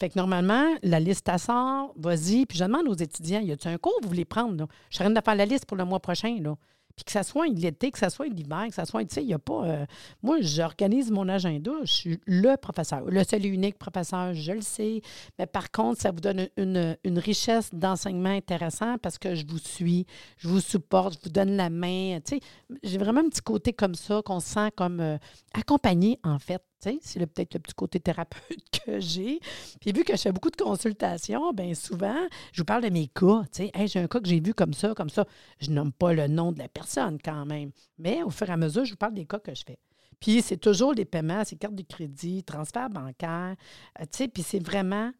Fait 0.00 0.08
que 0.08 0.18
normalement, 0.18 0.64
la 0.82 1.00
liste 1.00 1.28
à 1.28 1.38
sort, 1.38 1.92
vas-y. 1.96 2.46
Puis 2.46 2.58
je 2.58 2.64
demande 2.64 2.88
aux 2.88 2.94
étudiants, 2.94 3.40
y 3.40 3.52
a-t-il 3.52 3.72
un 3.72 3.78
cours 3.78 3.98
vous 4.02 4.08
voulez 4.08 4.24
prendre? 4.24 4.56
Là? 4.56 4.66
Je 4.90 4.96
suis 4.96 5.04
en 5.04 5.06
train 5.06 5.20
de 5.20 5.24
faire 5.24 5.34
la 5.34 5.46
liste 5.46 5.66
pour 5.66 5.76
le 5.76 5.84
mois 5.84 6.00
prochain. 6.00 6.36
Là. 6.40 6.56
Puis 6.96 7.04
que 7.04 7.12
ça 7.12 7.22
soit 7.22 7.46
l'été, 7.46 7.90
que 7.90 7.98
ça 7.98 8.10
soit 8.10 8.26
l'hiver, 8.26 8.66
que 8.68 8.74
ça 8.74 8.84
soit, 8.84 9.04
tu 9.04 9.14
sais, 9.14 9.22
il 9.22 9.28
n'y 9.28 9.34
a 9.34 9.38
pas. 9.38 9.64
Euh, 9.64 9.86
moi, 10.22 10.38
j'organise 10.40 11.10
mon 11.10 11.28
agenda. 11.28 11.70
Je 11.82 11.92
suis 11.92 12.20
le 12.26 12.56
professeur. 12.56 13.04
Le 13.04 13.22
seul 13.22 13.46
et 13.46 13.48
unique 13.48 13.78
professeur, 13.78 14.34
je 14.34 14.52
le 14.52 14.62
sais. 14.62 15.02
Mais 15.38 15.46
par 15.46 15.70
contre, 15.70 16.00
ça 16.00 16.10
vous 16.10 16.20
donne 16.20 16.48
une, 16.56 16.96
une 17.04 17.18
richesse 17.18 17.70
d'enseignement 17.72 18.30
intéressant 18.30 18.98
parce 18.98 19.18
que 19.18 19.34
je 19.34 19.46
vous 19.46 19.58
suis, 19.58 20.06
je 20.38 20.48
vous 20.48 20.60
supporte, 20.60 21.14
je 21.14 21.28
vous 21.28 21.32
donne 21.32 21.56
la 21.56 21.70
main. 21.70 22.18
Tu 22.24 22.36
sais, 22.36 22.40
j'ai 22.82 22.98
vraiment 22.98 23.20
un 23.20 23.28
petit 23.28 23.42
côté 23.42 23.72
comme 23.72 23.94
ça 23.94 24.20
qu'on 24.24 24.40
se 24.40 24.48
sent 24.48 24.70
comme 24.76 25.00
euh, 25.00 25.18
accompagné, 25.54 26.18
en 26.24 26.38
fait. 26.38 26.62
C'est 26.80 27.26
peut-être 27.26 27.54
le 27.54 27.60
petit 27.60 27.74
côté 27.74 28.00
thérapeute 28.00 28.62
que 28.84 29.00
j'ai. 29.00 29.40
Puis 29.80 29.92
vu 29.92 30.04
que 30.04 30.16
je 30.16 30.22
fais 30.22 30.32
beaucoup 30.32 30.50
de 30.50 30.56
consultations, 30.56 31.52
bien 31.52 31.74
souvent, 31.74 32.26
je 32.52 32.60
vous 32.60 32.64
parle 32.64 32.84
de 32.84 32.90
mes 32.90 33.08
cas. 33.08 33.42
j'ai 33.56 33.98
un 33.98 34.06
cas 34.06 34.20
que 34.20 34.28
j'ai 34.28 34.40
vu 34.40 34.54
comme 34.54 34.74
ça, 34.74 34.94
comme 34.94 35.10
ça. 35.10 35.26
Je 35.60 35.70
nomme 35.70 35.92
pas 35.92 36.12
le 36.12 36.28
nom 36.28 36.52
de 36.52 36.58
la 36.58 36.68
personne 36.68 37.18
quand 37.22 37.44
même. 37.46 37.70
Mais 37.98 38.22
au 38.22 38.30
fur 38.30 38.48
et 38.48 38.52
à 38.52 38.56
mesure, 38.56 38.84
je 38.84 38.92
vous 38.92 38.96
parle 38.96 39.14
des 39.14 39.26
cas 39.26 39.38
que 39.38 39.54
je 39.54 39.64
fais. 39.66 39.78
Puis 40.20 40.42
c'est 40.42 40.56
toujours 40.56 40.92
les 40.94 41.04
paiements, 41.04 41.42
c'est 41.44 41.56
cartes 41.56 41.74
de 41.74 41.82
crédit, 41.82 42.42
transfert 42.42 42.90
bancaire. 42.90 43.54
Euh, 44.00 44.26
puis 44.32 44.42
c'est 44.42 44.64
vraiment 44.64 45.12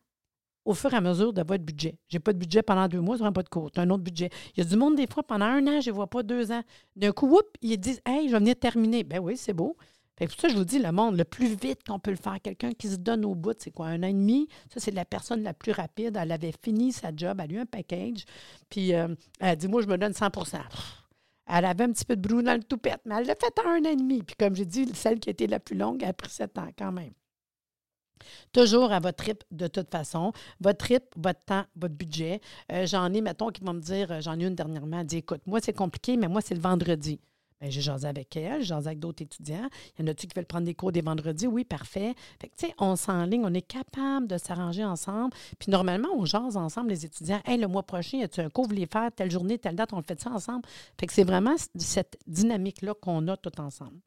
au 0.64 0.74
fur 0.74 0.92
et 0.92 0.96
à 0.96 1.00
mesure 1.00 1.32
de 1.32 1.42
votre 1.42 1.64
budget. 1.64 1.98
J'ai 2.08 2.18
pas 2.18 2.32
de 2.32 2.38
budget 2.38 2.62
pendant 2.62 2.88
deux 2.88 3.00
mois, 3.00 3.16
je 3.16 3.22
n'aurai 3.22 3.32
pas 3.32 3.42
de 3.42 3.48
cours. 3.48 3.70
un 3.76 3.90
autre 3.90 4.02
budget. 4.02 4.28
Il 4.54 4.62
y 4.62 4.66
a 4.66 4.68
du 4.68 4.76
monde, 4.76 4.96
des 4.96 5.06
fois, 5.06 5.22
pendant 5.22 5.46
un 5.46 5.66
an, 5.66 5.80
je 5.80 5.90
ne 5.90 5.94
vois 5.94 6.08
pas 6.08 6.22
deux 6.22 6.52
ans. 6.52 6.62
D'un 6.94 7.12
coup, 7.12 7.26
whoop, 7.26 7.46
ils 7.62 7.78
disent 7.78 8.02
Hey, 8.04 8.28
je 8.28 8.32
vais 8.32 8.38
venir 8.38 8.56
terminer. 8.58 9.02
Ben 9.02 9.18
oui, 9.18 9.36
c'est 9.36 9.54
beau. 9.54 9.76
Fait 10.18 10.28
ça, 10.40 10.48
je 10.48 10.57
vous 10.57 10.64
dis, 10.64 10.81
le 10.81 10.90
monde, 10.90 11.16
le 11.16 11.24
plus 11.24 11.54
vite 11.54 11.85
qu'on 11.87 12.00
peut 12.00 12.11
le 12.11 12.16
faire, 12.16 12.38
quelqu'un 12.42 12.72
qui 12.72 12.88
se 12.88 12.96
donne 12.96 13.24
au 13.24 13.37
bout, 13.37 13.54
c'est 13.59 13.70
quoi, 13.70 13.87
un 13.87 14.02
an 14.02 14.09
et 14.09 14.12
demi? 14.12 14.48
Ça, 14.72 14.81
c'est 14.81 14.90
la 14.90 15.04
personne 15.04 15.42
la 15.44 15.54
plus 15.54 15.70
rapide. 15.70 16.18
Elle 16.20 16.33
avait 16.33 16.52
fini 16.62 16.92
sa 16.92 17.14
job, 17.14 17.40
elle 17.40 17.52
a 17.52 17.54
eu 17.54 17.61
un 17.61 17.66
package, 17.66 18.24
puis 18.68 18.94
euh, 18.94 19.09
elle 19.38 19.48
a 19.50 19.57
dit, 19.57 19.68
moi, 19.68 19.81
je 19.81 19.87
me 19.87 19.96
donne 19.96 20.12
100% 20.12 20.59
Elle 21.46 21.64
avait 21.64 21.85
un 21.85 21.92
petit 21.92 22.04
peu 22.04 22.16
de 22.16 22.26
brou 22.26 22.42
dans 22.42 22.54
le 22.54 22.64
toupette, 22.64 23.00
mais 23.04 23.14
elle 23.16 23.26
l'a 23.26 23.37
fait 23.37 23.57
en 23.64 23.70
un 23.70 23.81
an 23.81 23.90
et 23.92 23.96
demi. 23.96 24.22
Puis 24.24 24.35
comme 24.37 24.57
j'ai 24.57 24.66
dit, 24.66 24.90
celle 24.94 25.20
qui 25.20 25.28
a 25.28 25.33
été 25.33 25.46
la 25.46 25.61
plus 25.61 25.76
longue 25.76 26.02
a 26.02 26.12
pris 26.12 26.31
sept 26.31 26.59
ans 26.59 26.68
quand 26.76 26.92
même. 26.92 27.12
Toujours 28.52 28.92
à 28.92 28.98
votre 28.98 29.16
trip 29.18 29.44
de 29.52 29.68
toute 29.68 29.90
façon. 29.90 30.33
Votre 30.61 30.78
trip, 30.78 31.04
votre 31.16 31.44
temps, 31.44 31.64
votre 31.76 31.94
budget. 31.94 32.40
Euh, 32.72 32.87
j'en 32.87 33.12
ai, 33.12 33.20
mettons, 33.20 33.50
qui 33.50 33.62
vont 33.62 33.74
me 33.74 33.81
dire, 33.81 34.11
euh, 34.11 34.20
j'en 34.20 34.38
ai 34.38 34.44
une 34.44 34.57
dernièrement, 34.57 35.00
elle 35.00 35.07
dit 35.07 35.18
écoute, 35.18 35.42
moi, 35.46 35.61
c'est 35.62 35.72
compliqué, 35.72 36.16
mais 36.16 36.28
moi, 36.28 36.40
c'est 36.40 36.54
le 36.54 36.61
vendredi. 36.61 37.20
Bien, 37.60 37.70
j'ai 37.70 37.80
jasé 37.80 38.06
avec 38.06 38.36
elle, 38.36 38.60
j'ai 38.60 38.68
jasé 38.68 38.86
avec 38.86 39.00
d'autres 39.00 39.22
étudiants. 39.22 39.68
Il 39.98 40.02
y 40.02 40.08
en 40.08 40.12
a-tu 40.12 40.28
qui 40.28 40.34
veulent 40.34 40.46
prendre 40.46 40.64
des 40.64 40.74
cours 40.74 40.92
des 40.92 41.00
vendredis? 41.00 41.48
Oui, 41.48 41.64
parfait. 41.64 42.14
Fait 42.40 42.48
que, 42.48 42.56
tu 42.56 42.66
sais, 42.66 42.74
on 42.78 42.94
s'enligne, 42.94 43.44
on 43.44 43.52
est 43.52 43.62
capable 43.62 44.28
de 44.28 44.38
s'arranger 44.38 44.84
ensemble. 44.84 45.34
Puis 45.58 45.70
normalement, 45.70 46.08
on 46.14 46.24
jase 46.24 46.56
ensemble, 46.56 46.90
les 46.90 47.04
étudiants. 47.04 47.40
Hey, 47.44 47.58
le 47.58 47.66
mois 47.66 47.82
prochain, 47.82 48.18
y 48.18 48.22
a-tu 48.22 48.40
un 48.40 48.48
cours, 48.48 48.64
vous 48.64 48.70
voulez 48.70 48.86
faire 48.86 49.10
telle 49.12 49.30
journée, 49.30 49.58
telle 49.58 49.74
date, 49.74 49.92
on 49.92 49.96
le 49.96 50.04
fait 50.04 50.20
ça 50.20 50.30
ensemble? 50.30 50.62
Fait 51.00 51.06
que 51.06 51.12
c'est 51.12 51.24
vraiment 51.24 51.56
cette 51.76 52.16
dynamique-là 52.26 52.94
qu'on 52.94 53.26
a 53.26 53.36
tout 53.36 53.60
ensemble. 53.60 53.98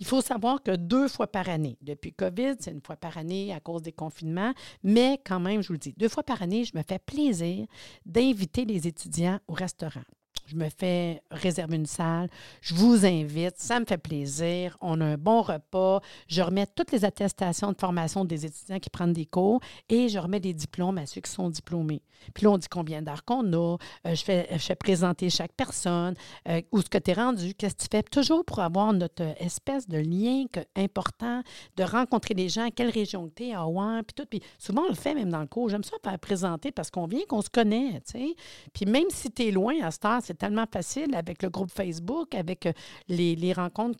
Il 0.00 0.06
faut 0.06 0.22
savoir 0.22 0.62
que 0.62 0.74
deux 0.74 1.08
fois 1.08 1.26
par 1.26 1.48
année, 1.48 1.76
depuis 1.82 2.12
COVID, 2.12 2.54
c'est 2.58 2.72
une 2.72 2.80
fois 2.80 2.96
par 2.96 3.16
année 3.18 3.52
à 3.52 3.60
cause 3.60 3.82
des 3.82 3.92
confinements, 3.92 4.52
mais 4.82 5.20
quand 5.24 5.40
même, 5.40 5.62
je 5.62 5.68
vous 5.68 5.74
le 5.74 5.78
dis, 5.78 5.94
deux 5.96 6.08
fois 6.08 6.22
par 6.22 6.42
année, 6.42 6.64
je 6.64 6.76
me 6.76 6.82
fais 6.82 6.98
plaisir 6.98 7.66
d'inviter 8.04 8.64
les 8.64 8.88
étudiants 8.88 9.38
au 9.46 9.52
restaurant 9.52 10.02
je 10.46 10.56
me 10.56 10.68
fais 10.68 11.22
réserver 11.30 11.76
une 11.76 11.86
salle, 11.86 12.28
je 12.60 12.74
vous 12.74 13.06
invite, 13.06 13.54
ça 13.56 13.80
me 13.80 13.84
fait 13.84 13.98
plaisir, 13.98 14.76
on 14.80 15.00
a 15.00 15.04
un 15.04 15.16
bon 15.16 15.42
repas, 15.42 16.00
je 16.28 16.42
remets 16.42 16.66
toutes 16.66 16.92
les 16.92 17.04
attestations 17.04 17.72
de 17.72 17.78
formation 17.78 18.24
des 18.24 18.46
étudiants 18.46 18.78
qui 18.78 18.90
prennent 18.90 19.12
des 19.12 19.26
cours 19.26 19.60
et 19.88 20.08
je 20.08 20.18
remets 20.18 20.40
des 20.40 20.54
diplômes 20.54 20.98
à 20.98 21.06
ceux 21.06 21.20
qui 21.20 21.30
sont 21.30 21.48
diplômés. 21.48 22.02
Puis 22.34 22.44
là, 22.44 22.52
on 22.52 22.58
dit 22.58 22.68
combien 22.68 23.02
d'heures 23.02 23.24
qu'on 23.24 23.52
a, 23.52 23.76
euh, 24.06 24.14
je, 24.14 24.22
fais, 24.22 24.48
je 24.52 24.58
fais 24.58 24.74
présenter 24.74 25.30
chaque 25.30 25.52
personne, 25.52 26.14
euh, 26.48 26.60
où 26.70 26.80
ce 26.80 26.88
que 26.88 26.98
tu 26.98 27.10
es 27.10 27.14
rendu, 27.14 27.54
qu'est-ce 27.54 27.74
que 27.74 27.82
tu 27.82 27.88
fais, 27.90 28.02
toujours 28.02 28.44
pour 28.44 28.60
avoir 28.60 28.92
notre 28.92 29.22
espèce 29.42 29.88
de 29.88 29.98
lien 29.98 30.44
important, 30.76 31.42
de 31.76 31.84
rencontrer 31.84 32.34
les 32.34 32.48
gens, 32.48 32.68
quelle 32.74 32.90
région 32.90 33.30
tu 33.34 33.46
es, 33.46 33.54
à 33.54 33.62
Rouen, 33.62 34.02
puis 34.06 34.14
tout. 34.14 34.26
Puis 34.28 34.42
souvent, 34.58 34.82
on 34.82 34.88
le 34.88 34.94
fait 34.94 35.14
même 35.14 35.30
dans 35.30 35.40
le 35.40 35.46
cours. 35.46 35.68
J'aime 35.68 35.84
ça 35.84 35.96
faire 36.02 36.18
présenter 36.18 36.70
parce 36.72 36.90
qu'on 36.90 37.06
vient 37.06 37.22
qu'on 37.28 37.42
se 37.42 37.50
connaît, 37.50 38.00
tu 38.06 38.12
sais. 38.12 38.34
Puis 38.72 38.86
même 38.86 39.10
si 39.10 39.30
tu 39.30 39.48
es 39.48 39.50
loin 39.50 39.74
à 39.82 39.90
cette 39.90 40.04
heure, 40.04 40.22
c'est 40.32 40.38
tellement 40.38 40.66
facile 40.66 41.14
avec 41.14 41.42
le 41.42 41.50
groupe 41.50 41.70
Facebook, 41.70 42.34
avec 42.34 42.64
euh, 42.64 42.72
les, 43.08 43.52
rencontres 43.52 43.98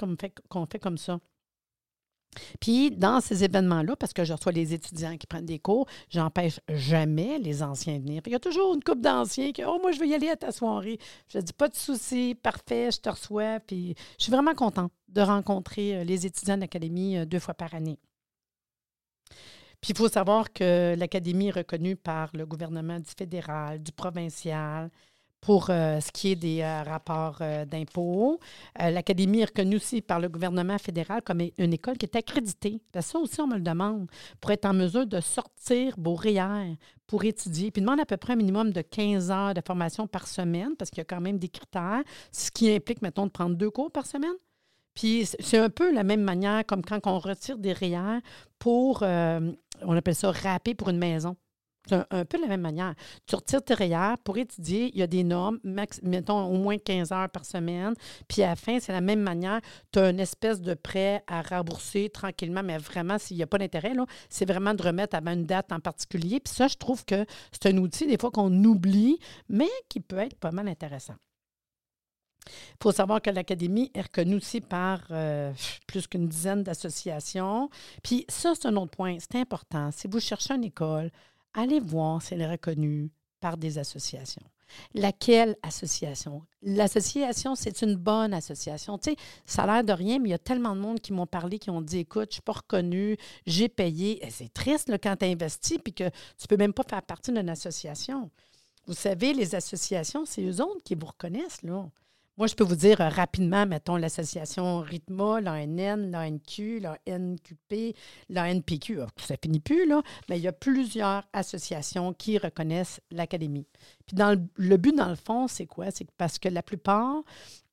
qu'on 0.48 0.66
fait, 0.66 0.78
comme 0.78 0.96
ça. 0.96 1.18
Puis, 2.58 2.90
dans 2.90 3.20
ces 3.20 3.44
événements-là, 3.44 3.96
parce 3.96 4.14
que 4.14 4.24
je 4.24 4.32
reçois 4.32 4.52
les 4.52 4.72
étudiants 4.72 5.18
qui 5.18 5.26
prennent 5.26 5.44
des 5.44 5.58
cours, 5.58 5.86
j'empêche 6.08 6.58
jamais 6.70 7.38
les 7.38 7.62
anciens 7.62 7.98
de 7.98 8.04
venir. 8.04 8.22
il 8.24 8.32
y 8.32 8.34
a 8.34 8.40
toujours 8.40 8.72
une 8.74 8.82
couple 8.82 9.02
d'anciens 9.02 9.52
qui 9.52 9.62
Oh, 9.62 9.78
moi, 9.82 9.92
je 9.92 10.00
veux 10.00 10.06
y 10.06 10.14
aller 10.14 10.30
à 10.30 10.36
ta 10.36 10.52
soirée. 10.52 10.98
Je 11.28 11.38
dis 11.38 11.52
Pas 11.52 11.68
de 11.68 11.76
souci, 11.76 12.34
parfait, 12.34 12.90
je 12.90 13.00
te 13.00 13.10
reçois. 13.10 13.60
Puis, 13.60 13.94
je 14.18 14.24
suis 14.24 14.32
vraiment 14.32 14.54
contente 14.54 14.92
de 15.08 15.20
rencontrer 15.20 15.98
euh, 15.98 16.04
les 16.04 16.24
étudiants 16.24 16.56
de 16.56 16.62
l'Académie 16.62 17.18
euh, 17.18 17.26
deux 17.26 17.40
fois 17.40 17.52
par 17.52 17.74
année. 17.74 17.98
Puis, 19.82 19.90
il 19.90 19.98
faut 19.98 20.08
savoir 20.08 20.50
que 20.54 20.94
l'Académie 20.96 21.48
est 21.48 21.58
reconnue 21.58 21.96
par 21.96 22.30
le 22.32 22.46
gouvernement 22.46 22.98
du 22.98 23.10
fédéral, 23.10 23.82
du 23.82 23.92
provincial, 23.92 24.90
pour 25.42 25.66
euh, 25.70 25.98
ce 26.00 26.12
qui 26.12 26.30
est 26.30 26.36
des 26.36 26.62
euh, 26.62 26.84
rapports 26.84 27.38
euh, 27.40 27.64
d'impôts. 27.64 28.38
L'Académie 28.78 29.40
est 29.40 29.46
reconnue 29.46 29.76
aussi 29.76 30.00
par 30.00 30.20
le 30.20 30.28
gouvernement 30.28 30.78
fédéral 30.78 31.20
comme 31.22 31.40
une 31.58 31.72
école 31.72 31.98
qui 31.98 32.06
est 32.06 32.16
accréditée. 32.16 32.80
ça 33.00 33.18
aussi, 33.18 33.40
on 33.40 33.48
me 33.48 33.56
le 33.56 33.60
demande, 33.60 34.08
pour 34.40 34.52
être 34.52 34.64
en 34.64 34.72
mesure 34.72 35.06
de 35.06 35.20
sortir 35.20 35.94
REER 36.04 36.76
pour 37.08 37.24
étudier. 37.24 37.72
Puis 37.72 37.82
demande 37.82 38.00
à 38.00 38.06
peu 38.06 38.16
près 38.16 38.34
un 38.34 38.36
minimum 38.36 38.70
de 38.70 38.82
15 38.82 39.30
heures 39.30 39.54
de 39.54 39.60
formation 39.66 40.06
par 40.06 40.28
semaine, 40.28 40.76
parce 40.76 40.90
qu'il 40.90 40.98
y 40.98 41.02
a 41.02 41.04
quand 41.04 41.20
même 41.20 41.38
des 41.38 41.48
critères, 41.48 42.02
ce 42.30 42.50
qui 42.50 42.72
implique, 42.72 43.02
mettons, 43.02 43.26
de 43.26 43.32
prendre 43.32 43.56
deux 43.56 43.70
cours 43.70 43.90
par 43.90 44.06
semaine. 44.06 44.34
Puis 44.94 45.26
c'est 45.40 45.58
un 45.58 45.70
peu 45.70 45.92
la 45.92 46.04
même 46.04 46.22
manière 46.22 46.64
comme 46.66 46.82
quand 46.82 47.00
on 47.06 47.18
retire 47.18 47.58
des 47.58 47.72
REER 47.72 48.20
pour, 48.60 49.02
on 49.02 49.96
appelle 49.96 50.14
ça 50.14 50.30
râper 50.30 50.74
pour 50.74 50.90
une 50.90 50.98
maison. 50.98 51.36
C'est 51.88 51.96
un, 52.10 52.24
peu 52.24 52.38
de 52.38 52.42
la 52.42 52.48
même 52.48 52.60
manière. 52.60 52.94
Tu 53.26 53.34
retires 53.34 53.62
tes 53.62 53.74
REER 53.74 54.14
pour 54.22 54.38
étudier, 54.38 54.90
il 54.92 54.98
y 54.98 55.02
a 55.02 55.08
des 55.08 55.24
normes, 55.24 55.58
mettons 55.64 56.44
au 56.44 56.56
moins 56.56 56.78
15 56.78 57.10
heures 57.10 57.28
par 57.28 57.44
semaine. 57.44 57.94
Puis 58.28 58.42
à 58.42 58.50
la 58.50 58.56
fin, 58.56 58.78
c'est 58.78 58.92
la 58.92 59.00
même 59.00 59.20
manière. 59.20 59.60
Tu 59.92 59.98
as 59.98 60.10
une 60.10 60.20
espèce 60.20 60.60
de 60.60 60.74
prêt 60.74 61.24
à 61.26 61.42
rembourser 61.42 62.08
tranquillement, 62.08 62.62
mais 62.62 62.78
vraiment, 62.78 63.18
s'il 63.18 63.36
n'y 63.36 63.42
a 63.42 63.48
pas 63.48 63.58
d'intérêt, 63.58 63.92
c'est 64.28 64.46
vraiment 64.46 64.74
de 64.74 64.82
remettre 64.82 65.16
avant 65.16 65.32
une 65.32 65.44
date 65.44 65.72
en 65.72 65.80
particulier. 65.80 66.40
Puis 66.40 66.54
ça, 66.54 66.68
je 66.68 66.76
trouve 66.76 67.04
que 67.04 67.26
c'est 67.50 67.66
un 67.66 67.76
outil, 67.78 68.06
des 68.06 68.16
fois, 68.16 68.30
qu'on 68.30 68.52
oublie, 68.64 69.18
mais 69.48 69.70
qui 69.88 70.00
peut 70.00 70.18
être 70.18 70.36
pas 70.36 70.52
mal 70.52 70.68
intéressant. 70.68 71.14
Il 72.46 72.82
faut 72.82 72.92
savoir 72.92 73.22
que 73.22 73.30
l'Académie 73.30 73.90
est 73.94 74.02
reconnue 74.02 74.36
aussi 74.36 74.60
par 74.60 75.00
euh, 75.10 75.52
plus 75.86 76.06
qu'une 76.06 76.28
dizaine 76.28 76.62
d'associations. 76.62 77.70
Puis 78.02 78.24
ça, 78.28 78.54
c'est 78.54 78.66
un 78.66 78.76
autre 78.76 78.90
point. 78.90 79.16
C'est 79.20 79.38
important. 79.38 79.90
Si 79.92 80.08
vous 80.08 80.20
cherchez 80.20 80.54
une 80.54 80.64
école, 80.64 81.10
allez 81.54 81.80
voir 81.80 82.22
si 82.22 82.34
elle 82.34 82.42
est 82.42 82.50
reconnue 82.50 83.10
par 83.40 83.56
des 83.56 83.78
associations. 83.78 84.42
Laquelle 84.94 85.56
association? 85.62 86.42
L'association, 86.62 87.54
c'est 87.54 87.82
une 87.82 87.96
bonne 87.96 88.32
association. 88.32 88.96
Tu 88.98 89.10
sais, 89.10 89.16
ça 89.44 89.64
a 89.64 89.66
l'air 89.66 89.84
de 89.84 89.92
rien, 89.92 90.18
mais 90.18 90.30
il 90.30 90.32
y 90.32 90.34
a 90.34 90.38
tellement 90.38 90.74
de 90.74 90.80
monde 90.80 91.00
qui 91.00 91.12
m'ont 91.12 91.26
parlé, 91.26 91.58
qui 91.58 91.70
ont 91.70 91.82
dit 91.82 91.98
Écoute, 91.98 92.22
je 92.22 92.28
ne 92.28 92.32
suis 92.34 92.42
pas 92.42 92.52
reconnue, 92.52 93.16
j'ai 93.46 93.68
payé. 93.68 94.22
C'est 94.30 94.52
triste 94.52 94.90
quand 95.02 95.16
tu 95.16 95.26
investis 95.26 95.78
puis 95.78 95.92
que 95.92 96.08
tu 96.08 96.44
ne 96.44 96.46
peux 96.48 96.56
même 96.56 96.72
pas 96.72 96.84
faire 96.88 97.02
partie 97.02 97.32
d'une 97.32 97.50
association. 97.50 98.30
Vous 98.86 98.94
savez, 98.94 99.32
les 99.32 99.54
associations, 99.54 100.24
c'est 100.24 100.42
eux 100.42 100.60
autres 100.62 100.82
qui 100.84 100.94
vous 100.94 101.06
reconnaissent. 101.06 101.62
Là. 101.62 101.88
Moi, 102.38 102.46
je 102.46 102.54
peux 102.54 102.64
vous 102.64 102.76
dire 102.76 103.00
euh, 103.00 103.08
rapidement, 103.10 103.66
mettons, 103.66 103.96
l'association 103.96 104.80
RITMA, 104.80 105.42
l'ANN, 105.42 106.10
l'ANQ, 106.10 106.80
l'ANQP, 106.80 107.94
l'ANPQ. 108.30 109.02
Ah, 109.02 109.06
ça 109.16 109.36
finit 109.36 109.60
plus, 109.60 109.86
là, 109.86 110.02
mais 110.28 110.38
il 110.38 110.42
y 110.42 110.48
a 110.48 110.52
plusieurs 110.52 111.24
associations 111.34 112.14
qui 112.14 112.38
reconnaissent 112.38 113.00
l'Académie. 113.10 113.66
Puis 114.06 114.16
dans 114.16 114.38
le, 114.56 114.76
but, 114.78 114.96
dans 114.96 115.10
le 115.10 115.14
fond, 115.14 115.46
c'est 115.46 115.66
quoi? 115.66 115.90
C'est 115.90 116.10
parce 116.12 116.38
que 116.38 116.48
la 116.48 116.62
plupart 116.62 117.22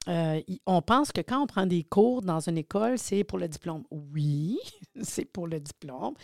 euh, 0.08 0.42
on 0.66 0.82
pense 0.82 1.12
que 1.12 1.22
quand 1.22 1.42
on 1.44 1.46
prend 1.46 1.66
des 1.66 1.84
cours 1.84 2.22
dans 2.22 2.40
une 2.40 2.58
école, 2.58 2.98
c'est 2.98 3.24
pour 3.24 3.38
le 3.38 3.48
diplôme. 3.48 3.84
Oui, 3.92 4.58
c'est 5.02 5.26
pour 5.26 5.48
le 5.48 5.60
diplôme. 5.60 6.16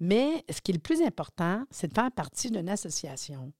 Mais 0.00 0.44
ce 0.50 0.60
qui 0.60 0.70
est 0.70 0.74
le 0.74 0.80
plus 0.80 1.02
important, 1.02 1.64
c'est 1.70 1.88
de 1.88 1.94
faire 1.94 2.10
partie 2.12 2.50
d'une 2.50 2.68
association. 2.68 3.52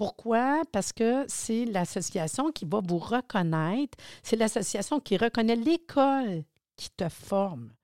Pourquoi? 0.00 0.62
Parce 0.72 0.94
que 0.94 1.26
c'est 1.28 1.66
l'association 1.66 2.52
qui 2.52 2.64
va 2.64 2.80
vous 2.82 2.96
reconnaître, 2.96 3.98
c'est 4.22 4.36
l'association 4.36 4.98
qui 4.98 5.18
reconnaît 5.18 5.56
l'école 5.56 6.44
qui 6.74 6.88
te 6.88 7.06
forme. 7.10 7.74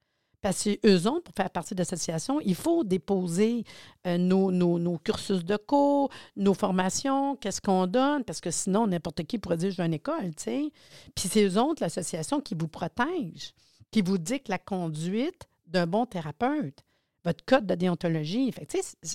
Parce 0.40 0.64
qu'eux 0.64 1.06
autres, 1.08 1.24
pour 1.24 1.34
faire 1.36 1.50
partie 1.50 1.74
de 1.74 1.80
l'association, 1.80 2.40
il 2.40 2.54
faut 2.54 2.84
déposer 2.84 3.64
euh, 4.06 4.16
nos, 4.16 4.96
cursus 4.96 5.44
de 5.44 5.58
cours, 5.58 6.08
nos 6.36 6.54
formations, 6.54 7.36
qu'est-ce 7.36 7.60
qu'on 7.60 7.86
donne, 7.86 8.24
parce 8.24 8.40
que 8.40 8.50
sinon, 8.50 8.86
n'importe 8.86 9.24
qui 9.24 9.38
pourrait 9.38 9.58
dire, 9.58 9.72
je 9.72 9.82
une 9.82 9.92
école, 9.92 10.34
tu 10.36 10.44
sais. 10.44 10.72
Puis 11.14 11.28
c'est 11.28 11.44
eux 11.44 11.60
autres, 11.60 11.82
l'association, 11.82 12.40
qui 12.40 12.54
vous 12.54 12.68
protège, 12.68 13.52
qui 13.90 14.00
vous 14.00 14.16
dicte 14.16 14.48
la 14.48 14.58
conduite 14.58 15.46
d'un 15.66 15.86
bon 15.86 16.06
thérapeute, 16.06 16.82
votre 17.26 17.44
code 17.44 17.66
de 17.66 17.74
déontologie. 17.74 18.50
Fait 18.52 18.66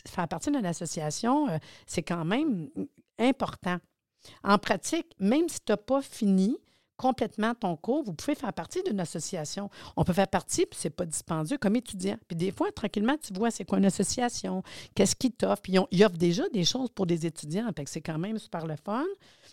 faire 0.07 0.27
partie 0.27 0.51
d'une 0.51 0.65
association, 0.65 1.49
euh, 1.49 1.57
c'est 1.87 2.03
quand 2.03 2.25
même 2.25 2.69
important. 3.17 3.77
En 4.43 4.59
pratique, 4.59 5.15
même 5.19 5.49
si 5.49 5.59
tu 5.65 5.71
n'as 5.71 5.77
pas 5.77 6.01
fini, 6.01 6.57
complètement 7.01 7.55
ton 7.55 7.75
cours, 7.75 8.03
vous 8.03 8.13
pouvez 8.13 8.35
faire 8.35 8.53
partie 8.53 8.83
d'une 8.83 8.99
association. 8.99 9.71
On 9.97 10.03
peut 10.03 10.13
faire 10.13 10.27
partie, 10.27 10.67
puis 10.67 10.77
c'est 10.79 10.91
pas 10.91 11.07
dispendieux, 11.07 11.57
comme 11.57 11.75
étudiant. 11.75 12.15
Puis 12.27 12.37
des 12.37 12.51
fois, 12.51 12.71
tranquillement, 12.71 13.15
tu 13.19 13.33
vois 13.33 13.49
c'est 13.49 13.65
quoi 13.65 13.79
une 13.79 13.85
association, 13.85 14.61
qu'est-ce 14.93 15.15
qu'ils 15.15 15.31
t'offrent? 15.31 15.63
Puis 15.63 15.73
ils, 15.89 16.05
offrent 16.05 16.17
déjà 16.17 16.47
des 16.49 16.63
choses 16.63 16.91
pour 16.91 17.07
des 17.07 17.25
étudiants, 17.25 17.67
fait 17.75 17.87
c'est 17.87 18.01
quand 18.01 18.19
même 18.19 18.37
super 18.37 18.67
le 18.67 18.75
fun. 18.75 19.03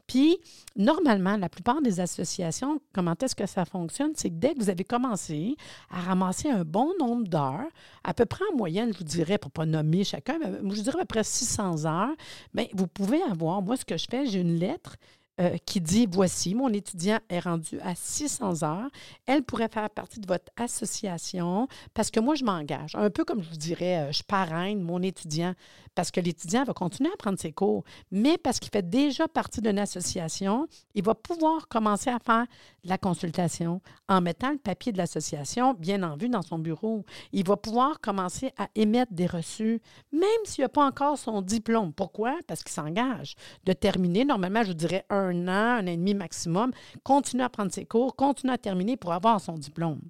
Puis 0.07 0.37
normalement, 0.77 1.39
la 1.39 1.49
plupart 1.49 1.81
des 1.81 2.01
associations, 2.01 2.83
comment 2.93 3.15
est-ce 3.23 3.35
que 3.35 3.47
ça 3.47 3.65
fonctionne? 3.65 4.13
C'est 4.15 4.29
que 4.29 4.35
dès 4.35 4.53
que 4.53 4.59
vous 4.59 4.69
avez 4.69 4.85
commencé 4.85 5.57
à 5.91 6.01
ramasser 6.03 6.51
un 6.51 6.65
bon 6.65 6.93
nombre 7.01 7.27
d'heures, 7.29 7.71
à 8.05 8.13
peu 8.13 8.27
près 8.27 8.45
en 8.53 8.57
moyenne, 8.59 8.93
je 8.93 8.99
vous 8.99 9.05
dirais, 9.05 9.39
pour 9.39 9.49
ne 9.49 9.55
pas 9.55 9.65
nommer 9.65 10.05
chacun, 10.05 10.39
mais 10.39 10.75
je 10.75 10.83
dirais 10.83 10.99
à 10.99 11.07
peu 11.07 11.15
près 11.15 11.25
600 11.25 11.87
heures, 11.87 12.15
bien, 12.53 12.67
vous 12.75 12.87
pouvez 12.87 13.23
avoir, 13.23 13.63
moi, 13.63 13.79
ce 13.79 13.87
que 13.87 13.97
je 13.97 14.07
fais, 14.11 14.27
j'ai 14.27 14.41
une 14.41 14.59
lettre 14.59 14.97
euh, 15.40 15.57
qui 15.64 15.81
dit 15.81 16.09
Voici, 16.11 16.55
mon 16.55 16.72
étudiant 16.72 17.18
est 17.29 17.40
rendu 17.40 17.79
à 17.81 17.94
600 17.94 18.62
heures. 18.64 18.90
Elle 19.27 19.42
pourrait 19.42 19.68
faire 19.68 19.88
partie 19.90 20.20
de 20.20 20.27
votre 20.27 20.51
association 20.57 21.68
parce 21.94 22.11
que 22.11 22.20
moi, 22.20 22.35
je 22.35 22.44
m'engage. 22.44 22.94
Un 22.94 23.11
peu 23.11 23.24
comme 23.24 23.42
je 23.42 23.51
vous 23.51 23.57
dirais, 23.57 23.98
euh, 23.98 24.12
je 24.12 24.22
parraine 24.22 24.83
mon 24.83 25.03
étudiant 25.03 25.55
parce 25.94 26.11
que 26.11 26.20
l'étudiant 26.20 26.64
va 26.64 26.72
continuer 26.74 27.11
à 27.12 27.16
prendre 27.16 27.38
ses 27.38 27.53
cours, 27.53 27.83
mais 28.12 28.38
parce 28.38 28.61
qu'il 28.61 28.70
fait 28.70 28.88
déjà 28.88 29.27
partie 29.27 29.61
d'une 29.61 29.81
association, 29.81 30.68
il 30.94 31.03
va 31.03 31.14
pouvoir 31.14 31.66
commencer 31.66 32.11
à 32.11 32.18
faire 32.18 32.46
la 32.85 32.98
consultation 32.98 33.81
en 34.09 34.20
mettant 34.20 34.53
le 34.53 34.59
papier 34.59 34.92
de 34.92 34.98
l'association 34.98 35.74
bien 35.74 36.03
en 36.03 36.16
vue 36.16 36.29
dans 36.29 36.42
son 36.42 36.59
bureau. 36.59 37.05
Il 37.33 37.46
va 37.46 37.57
pouvoir 37.57 38.01
commencer 38.01 38.53
à 38.59 38.68
émettre 38.74 39.12
des 39.12 39.27
reçus, 39.27 39.81
même 40.12 40.22
s'il 40.44 40.62
n'a 40.62 40.68
pas 40.68 40.87
encore 40.87 41.18
son 41.18 41.42
diplôme. 41.42 41.92
Pourquoi? 41.92 42.37
Parce 42.46 42.62
qu'il 42.62 42.72
s'engage 42.72 43.35
de 43.64 43.72
terminer, 43.72 44.24
normalement, 44.24 44.62
je 44.62 44.72
dirais 44.72 45.05
un 45.11 45.28
an, 45.31 45.79
un 45.79 45.85
an 45.85 45.87
et 45.87 45.97
demi 45.97 46.14
maximum, 46.14 46.73
continuer 47.03 47.45
à 47.45 47.49
prendre 47.49 47.73
ses 47.73 47.85
cours, 47.85 48.17
continuer 48.17 48.55
à 48.55 48.59
terminer 48.59 48.97
pour 48.97 49.12
avoir 49.12 49.41
son 49.41 49.55
diplôme. 49.55 50.01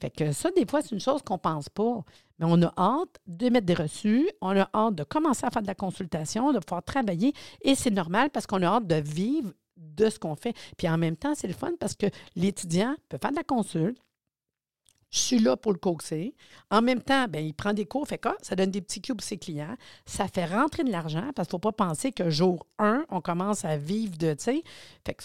Fait 0.00 0.10
que 0.10 0.32
ça, 0.32 0.50
des 0.52 0.66
fois, 0.66 0.80
c'est 0.82 0.92
une 0.92 1.00
chose 1.00 1.22
qu'on 1.22 1.34
ne 1.34 1.38
pense 1.38 1.68
pas. 1.68 2.04
Mais 2.38 2.46
on 2.48 2.62
a 2.62 2.72
hâte 2.78 3.18
de 3.26 3.48
mettre 3.48 3.66
des 3.66 3.74
reçus, 3.74 4.30
on 4.40 4.56
a 4.56 4.68
hâte 4.72 4.94
de 4.94 5.02
commencer 5.02 5.44
à 5.44 5.50
faire 5.50 5.62
de 5.62 5.66
la 5.66 5.74
consultation, 5.74 6.52
de 6.52 6.60
pouvoir 6.60 6.84
travailler. 6.84 7.32
Et 7.62 7.74
c'est 7.74 7.90
normal 7.90 8.30
parce 8.30 8.46
qu'on 8.46 8.62
a 8.62 8.66
hâte 8.66 8.86
de 8.86 8.94
vivre 8.96 9.52
de 9.76 10.08
ce 10.08 10.18
qu'on 10.18 10.36
fait. 10.36 10.54
Puis 10.76 10.88
en 10.88 10.98
même 10.98 11.16
temps, 11.16 11.34
c'est 11.34 11.48
le 11.48 11.54
fun 11.54 11.72
parce 11.80 11.94
que 11.94 12.06
l'étudiant 12.36 12.94
peut 13.08 13.18
faire 13.20 13.32
de 13.32 13.36
la 13.36 13.44
consulte, 13.44 13.98
je 15.10 15.18
suis 15.18 15.38
là 15.38 15.56
pour 15.56 15.72
le 15.72 15.78
coaxer. 15.78 16.34
En 16.70 16.82
même 16.82 17.00
temps, 17.00 17.26
ben, 17.28 17.44
il 17.44 17.54
prend 17.54 17.72
des 17.72 17.86
cours, 17.86 18.06
fait 18.06 18.18
quoi? 18.18 18.36
Ça 18.42 18.56
donne 18.56 18.70
des 18.70 18.80
petits 18.80 19.00
cubes 19.00 19.16
pour 19.16 19.26
ses 19.26 19.38
clients. 19.38 19.74
Ça 20.04 20.28
fait 20.28 20.44
rentrer 20.44 20.84
de 20.84 20.90
l'argent 20.90 21.30
parce 21.34 21.48
qu'il 21.48 21.56
ne 21.56 21.62
faut 21.62 21.72
pas 21.72 21.86
penser 21.86 22.12
que 22.12 22.28
jour 22.28 22.66
1, 22.78 23.06
on 23.08 23.20
commence 23.20 23.64
à 23.64 23.76
vivre 23.76 24.16
de, 24.18 24.34
c'est 24.38 24.62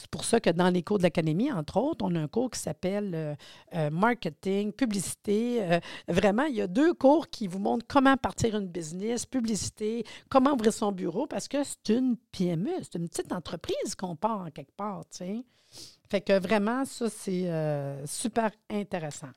pour 0.10 0.24
ça 0.24 0.40
que 0.40 0.50
dans 0.50 0.70
les 0.70 0.84
cours 0.84 1.00
de 1.00 1.04
l'académie, 1.04 1.52
entre 1.52 1.78
autres, 1.78 2.06
on 2.06 2.16
a 2.16 2.20
un 2.20 2.28
cours 2.28 2.50
qui 2.50 2.60
s'appelle 2.60 3.12
euh, 3.14 3.36
euh, 3.76 3.90
marketing, 3.90 4.72
publicité. 4.72 5.64
Euh, 5.64 5.80
vraiment, 6.08 6.44
il 6.44 6.56
y 6.56 6.62
a 6.62 6.68
deux 6.68 6.94
cours 6.94 7.28
qui 7.28 7.48
vous 7.48 7.60
montrent 7.60 7.86
comment 7.88 8.16
partir 8.16 8.56
une 8.56 8.68
business, 8.68 9.26
publicité, 9.26 10.06
comment 10.30 10.54
ouvrir 10.54 10.74
son 10.74 10.92
bureau 10.92 11.28
parce 11.28 11.48
que 11.48 11.58
c'est 11.64 11.94
une 11.94 12.16
PME, 12.32 12.72
c'est 12.82 12.96
une 12.96 13.10
petite 13.10 13.32
entreprise 13.32 13.96
qu'on 13.98 14.16
part 14.16 14.42
en 14.42 14.52
quelque 14.52 14.76
part, 14.76 15.04
tu. 15.10 15.44
Fait 16.10 16.22
que 16.22 16.40
vraiment, 16.40 16.86
ça, 16.86 17.10
c'est 17.10 17.50
super 18.06 18.52
intéressant. 18.70 19.30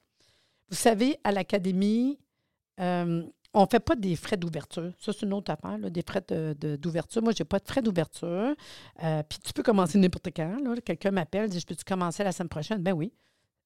Vous 0.69 0.77
savez, 0.77 1.19
à 1.25 1.33
l'académie, 1.33 2.19
euh, 2.81 3.23
on 3.55 3.63
ne 3.63 3.67
fait 3.67 3.81
pas 3.81 3.97
des 3.97 4.17
frais 4.17 4.37
d'ouverture. 4.37 4.93
Ça, 4.99 5.13
c'est 5.13 5.25
une 5.25 5.33
autre 5.33 5.51
affaire, 5.51 5.79
des 5.91 6.03
frais 6.03 6.25
d'ouverture. 6.77 7.23
Moi, 7.23 7.33
je 7.33 7.43
n'ai 7.43 7.47
pas 7.47 7.59
de 7.59 7.67
frais 7.67 7.83
d'ouverture. 7.83 8.55
Euh, 9.03 9.23
puis 9.23 9.39
tu 9.39 9.53
peux 9.53 9.63
commencer 9.63 9.99
n'importe 9.99 10.29
quand. 10.37 10.59
Quelqu'un 10.85 11.11
m'appelle, 11.11 11.49
dit 11.49 11.61
Je 11.61 11.67
peux-tu 11.67 11.85
commencer 11.85 12.23
la 12.25 12.33
semaine 12.33 12.49
prochaine? 12.49 12.83
Ben 12.83 12.93
oui. 12.93 13.13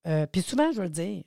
Euh, 0.06 0.26
puis 0.26 0.42
souvent, 0.42 0.70
je 0.72 0.78
veux 0.78 0.84
le 0.84 0.90
dire 0.90 1.24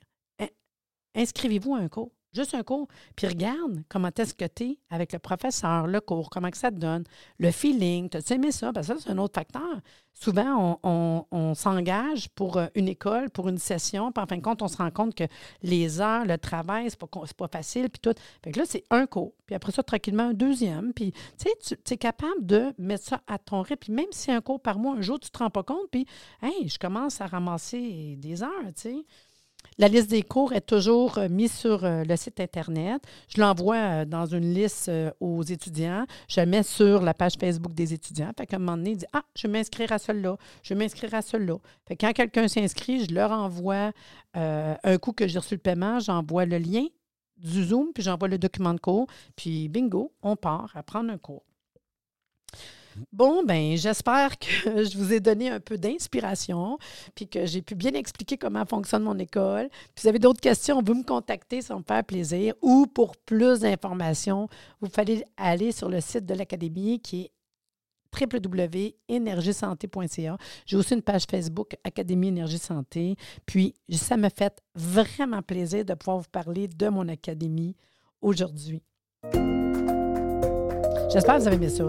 inscrivez-vous 1.14 1.74
à 1.74 1.78
un 1.78 1.88
cours. 1.88 2.12
Juste 2.34 2.54
un 2.54 2.62
cours. 2.62 2.88
Puis 3.16 3.26
regarde 3.28 3.82
comment 3.88 4.10
est-ce 4.16 4.34
que 4.34 4.44
tu 4.44 4.64
es 4.64 4.78
avec 4.90 5.12
le 5.12 5.18
professeur, 5.18 5.86
le 5.86 6.00
cours, 6.00 6.30
comment 6.30 6.50
que 6.50 6.56
ça 6.56 6.70
te 6.70 6.76
donne, 6.76 7.04
le 7.38 7.50
feeling. 7.50 8.08
Tu 8.08 8.16
as 8.16 8.30
aimé 8.34 8.50
ça? 8.50 8.72
Parce 8.72 8.88
que 8.88 8.94
ça, 8.94 9.00
c'est 9.00 9.10
un 9.10 9.18
autre 9.18 9.34
facteur. 9.34 9.80
Souvent, 10.12 10.78
on, 10.82 11.54
s'engage 11.54 12.28
pour 12.30 12.56
euh, 12.56 12.66
une 12.74 12.88
école, 12.88 13.30
pour 13.30 13.48
une 13.48 13.58
session, 13.58 14.12
puis 14.12 14.22
en 14.22 14.26
fin 14.26 14.36
de 14.36 14.42
compte, 14.42 14.62
on 14.62 14.68
se 14.68 14.76
rend 14.76 14.90
compte 14.90 15.14
que 15.14 15.24
les 15.62 16.00
heures, 16.00 16.24
le 16.24 16.38
travail, 16.38 16.88
c'est 16.88 16.98
pas, 16.98 17.08
pas 17.36 17.48
facile, 17.48 17.90
puis 17.90 18.00
tout. 18.00 18.14
Fait 18.42 18.56
là, 18.56 18.64
c'est 18.66 18.84
un 18.90 19.06
cours. 19.06 19.34
Puis 19.46 19.54
après 19.54 19.72
ça, 19.72 19.82
tranquillement, 19.82 20.28
un 20.28 20.34
deuxième. 20.34 20.92
Puis, 20.92 21.12
tu 21.12 21.48
sais, 21.60 21.76
tu 21.84 21.94
es 21.94 21.96
capable 21.96 22.46
de 22.46 22.72
mettre 22.78 23.04
ça 23.04 23.22
à 23.26 23.38
ton 23.38 23.62
rythme. 23.62 23.80
Puis 23.80 23.92
même 23.92 24.12
si 24.12 24.30
un 24.30 24.40
cours 24.40 24.60
par 24.60 24.78
mois, 24.78 24.96
un 24.96 25.00
jour, 25.00 25.18
tu 25.20 25.26
ne 25.26 25.30
te 25.30 25.38
rends 25.38 25.50
pas 25.50 25.62
compte, 25.62 25.90
puis, 25.90 26.06
hey, 26.42 26.68
je 26.68 26.78
commence 26.78 27.20
à 27.20 27.26
ramasser 27.26 28.16
des 28.18 28.42
heures, 28.42 28.50
tu 28.76 28.82
sais. 28.82 29.04
La 29.76 29.88
liste 29.88 30.08
des 30.08 30.22
cours 30.22 30.52
est 30.52 30.60
toujours 30.60 31.18
euh, 31.18 31.28
mise 31.28 31.52
sur 31.52 31.84
euh, 31.84 32.04
le 32.04 32.16
site 32.16 32.38
Internet. 32.38 33.02
Je 33.28 33.40
l'envoie 33.40 33.76
euh, 33.76 34.04
dans 34.04 34.24
une 34.24 34.54
liste 34.54 34.90
aux 35.18 35.42
étudiants. 35.42 36.06
Je 36.28 36.40
la 36.40 36.46
mets 36.46 36.62
sur 36.62 37.02
la 37.02 37.12
page 37.12 37.32
Facebook 37.40 37.74
des 37.74 37.92
étudiants. 37.92 38.30
Fait 38.38 38.46
qu'à 38.46 38.56
un 38.56 38.60
moment 38.60 38.76
donné, 38.76 38.96
Ah, 39.12 39.24
je 39.34 39.48
vais 39.48 39.52
m'inscrire 39.52 39.90
à 39.90 39.98
celui-là, 39.98 40.36
je 40.62 40.74
vais 40.74 40.78
m'inscrire 40.78 41.12
à 41.14 41.22
celui-là. 41.22 41.56
Fait 41.88 41.96
quand 41.96 42.12
quelqu'un 42.12 42.46
s'inscrit, 42.46 43.04
je 43.04 43.14
leur 43.14 43.32
envoie 43.32 43.90
un 44.34 44.98
coup 44.98 45.12
que 45.12 45.26
j'ai 45.28 45.38
reçu 45.38 45.54
le 45.54 45.60
paiement, 45.60 46.00
j'envoie 46.00 46.44
le 46.44 46.58
lien 46.58 46.86
du 47.36 47.64
Zoom, 47.64 47.92
puis 47.92 48.02
j'envoie 48.02 48.28
le 48.28 48.38
document 48.38 48.74
de 48.74 48.80
cours, 48.80 49.06
puis 49.36 49.68
bingo, 49.68 50.12
on 50.22 50.36
part 50.36 50.72
à 50.74 50.82
prendre 50.82 51.12
un 51.12 51.18
cours. 51.18 51.44
Bon, 53.12 53.44
ben 53.44 53.76
j'espère 53.76 54.38
que 54.38 54.46
je 54.84 54.96
vous 54.96 55.12
ai 55.12 55.20
donné 55.20 55.50
un 55.50 55.60
peu 55.60 55.78
d'inspiration, 55.78 56.78
puis 57.14 57.28
que 57.28 57.46
j'ai 57.46 57.62
pu 57.62 57.74
bien 57.74 57.92
expliquer 57.92 58.38
comment 58.38 58.64
fonctionne 58.66 59.04
mon 59.04 59.18
école. 59.18 59.68
Puis 59.70 59.92
si 59.96 60.02
vous 60.02 60.08
avez 60.08 60.18
d'autres 60.18 60.40
questions, 60.40 60.82
vous 60.82 60.94
me 60.94 61.04
contacter, 61.04 61.62
ça 61.62 61.76
me 61.76 61.82
faire 61.82 62.04
plaisir. 62.04 62.54
Ou 62.62 62.86
pour 62.86 63.16
plus 63.16 63.60
d'informations, 63.60 64.48
vous 64.80 64.88
fallait 64.88 65.24
aller 65.36 65.72
sur 65.72 65.88
le 65.88 66.00
site 66.00 66.26
de 66.26 66.34
l'Académie 66.34 67.00
qui 67.00 67.22
est 67.22 67.30
www.énergiesanté.ca. 68.14 70.36
J'ai 70.66 70.76
aussi 70.76 70.94
une 70.94 71.02
page 71.02 71.24
Facebook 71.28 71.74
Académie 71.82 72.28
Énergie 72.28 72.58
Santé. 72.58 73.16
Puis, 73.44 73.74
ça 73.90 74.16
me 74.16 74.28
fait 74.28 74.62
vraiment 74.74 75.42
plaisir 75.42 75.84
de 75.84 75.94
pouvoir 75.94 76.18
vous 76.18 76.30
parler 76.30 76.68
de 76.68 76.88
mon 76.88 77.08
académie 77.08 77.74
aujourd'hui. 78.20 78.80
J'espère 81.12 81.34
que 81.36 81.40
vous 81.40 81.48
avez 81.48 81.56
aimé 81.56 81.68
ça. 81.68 81.88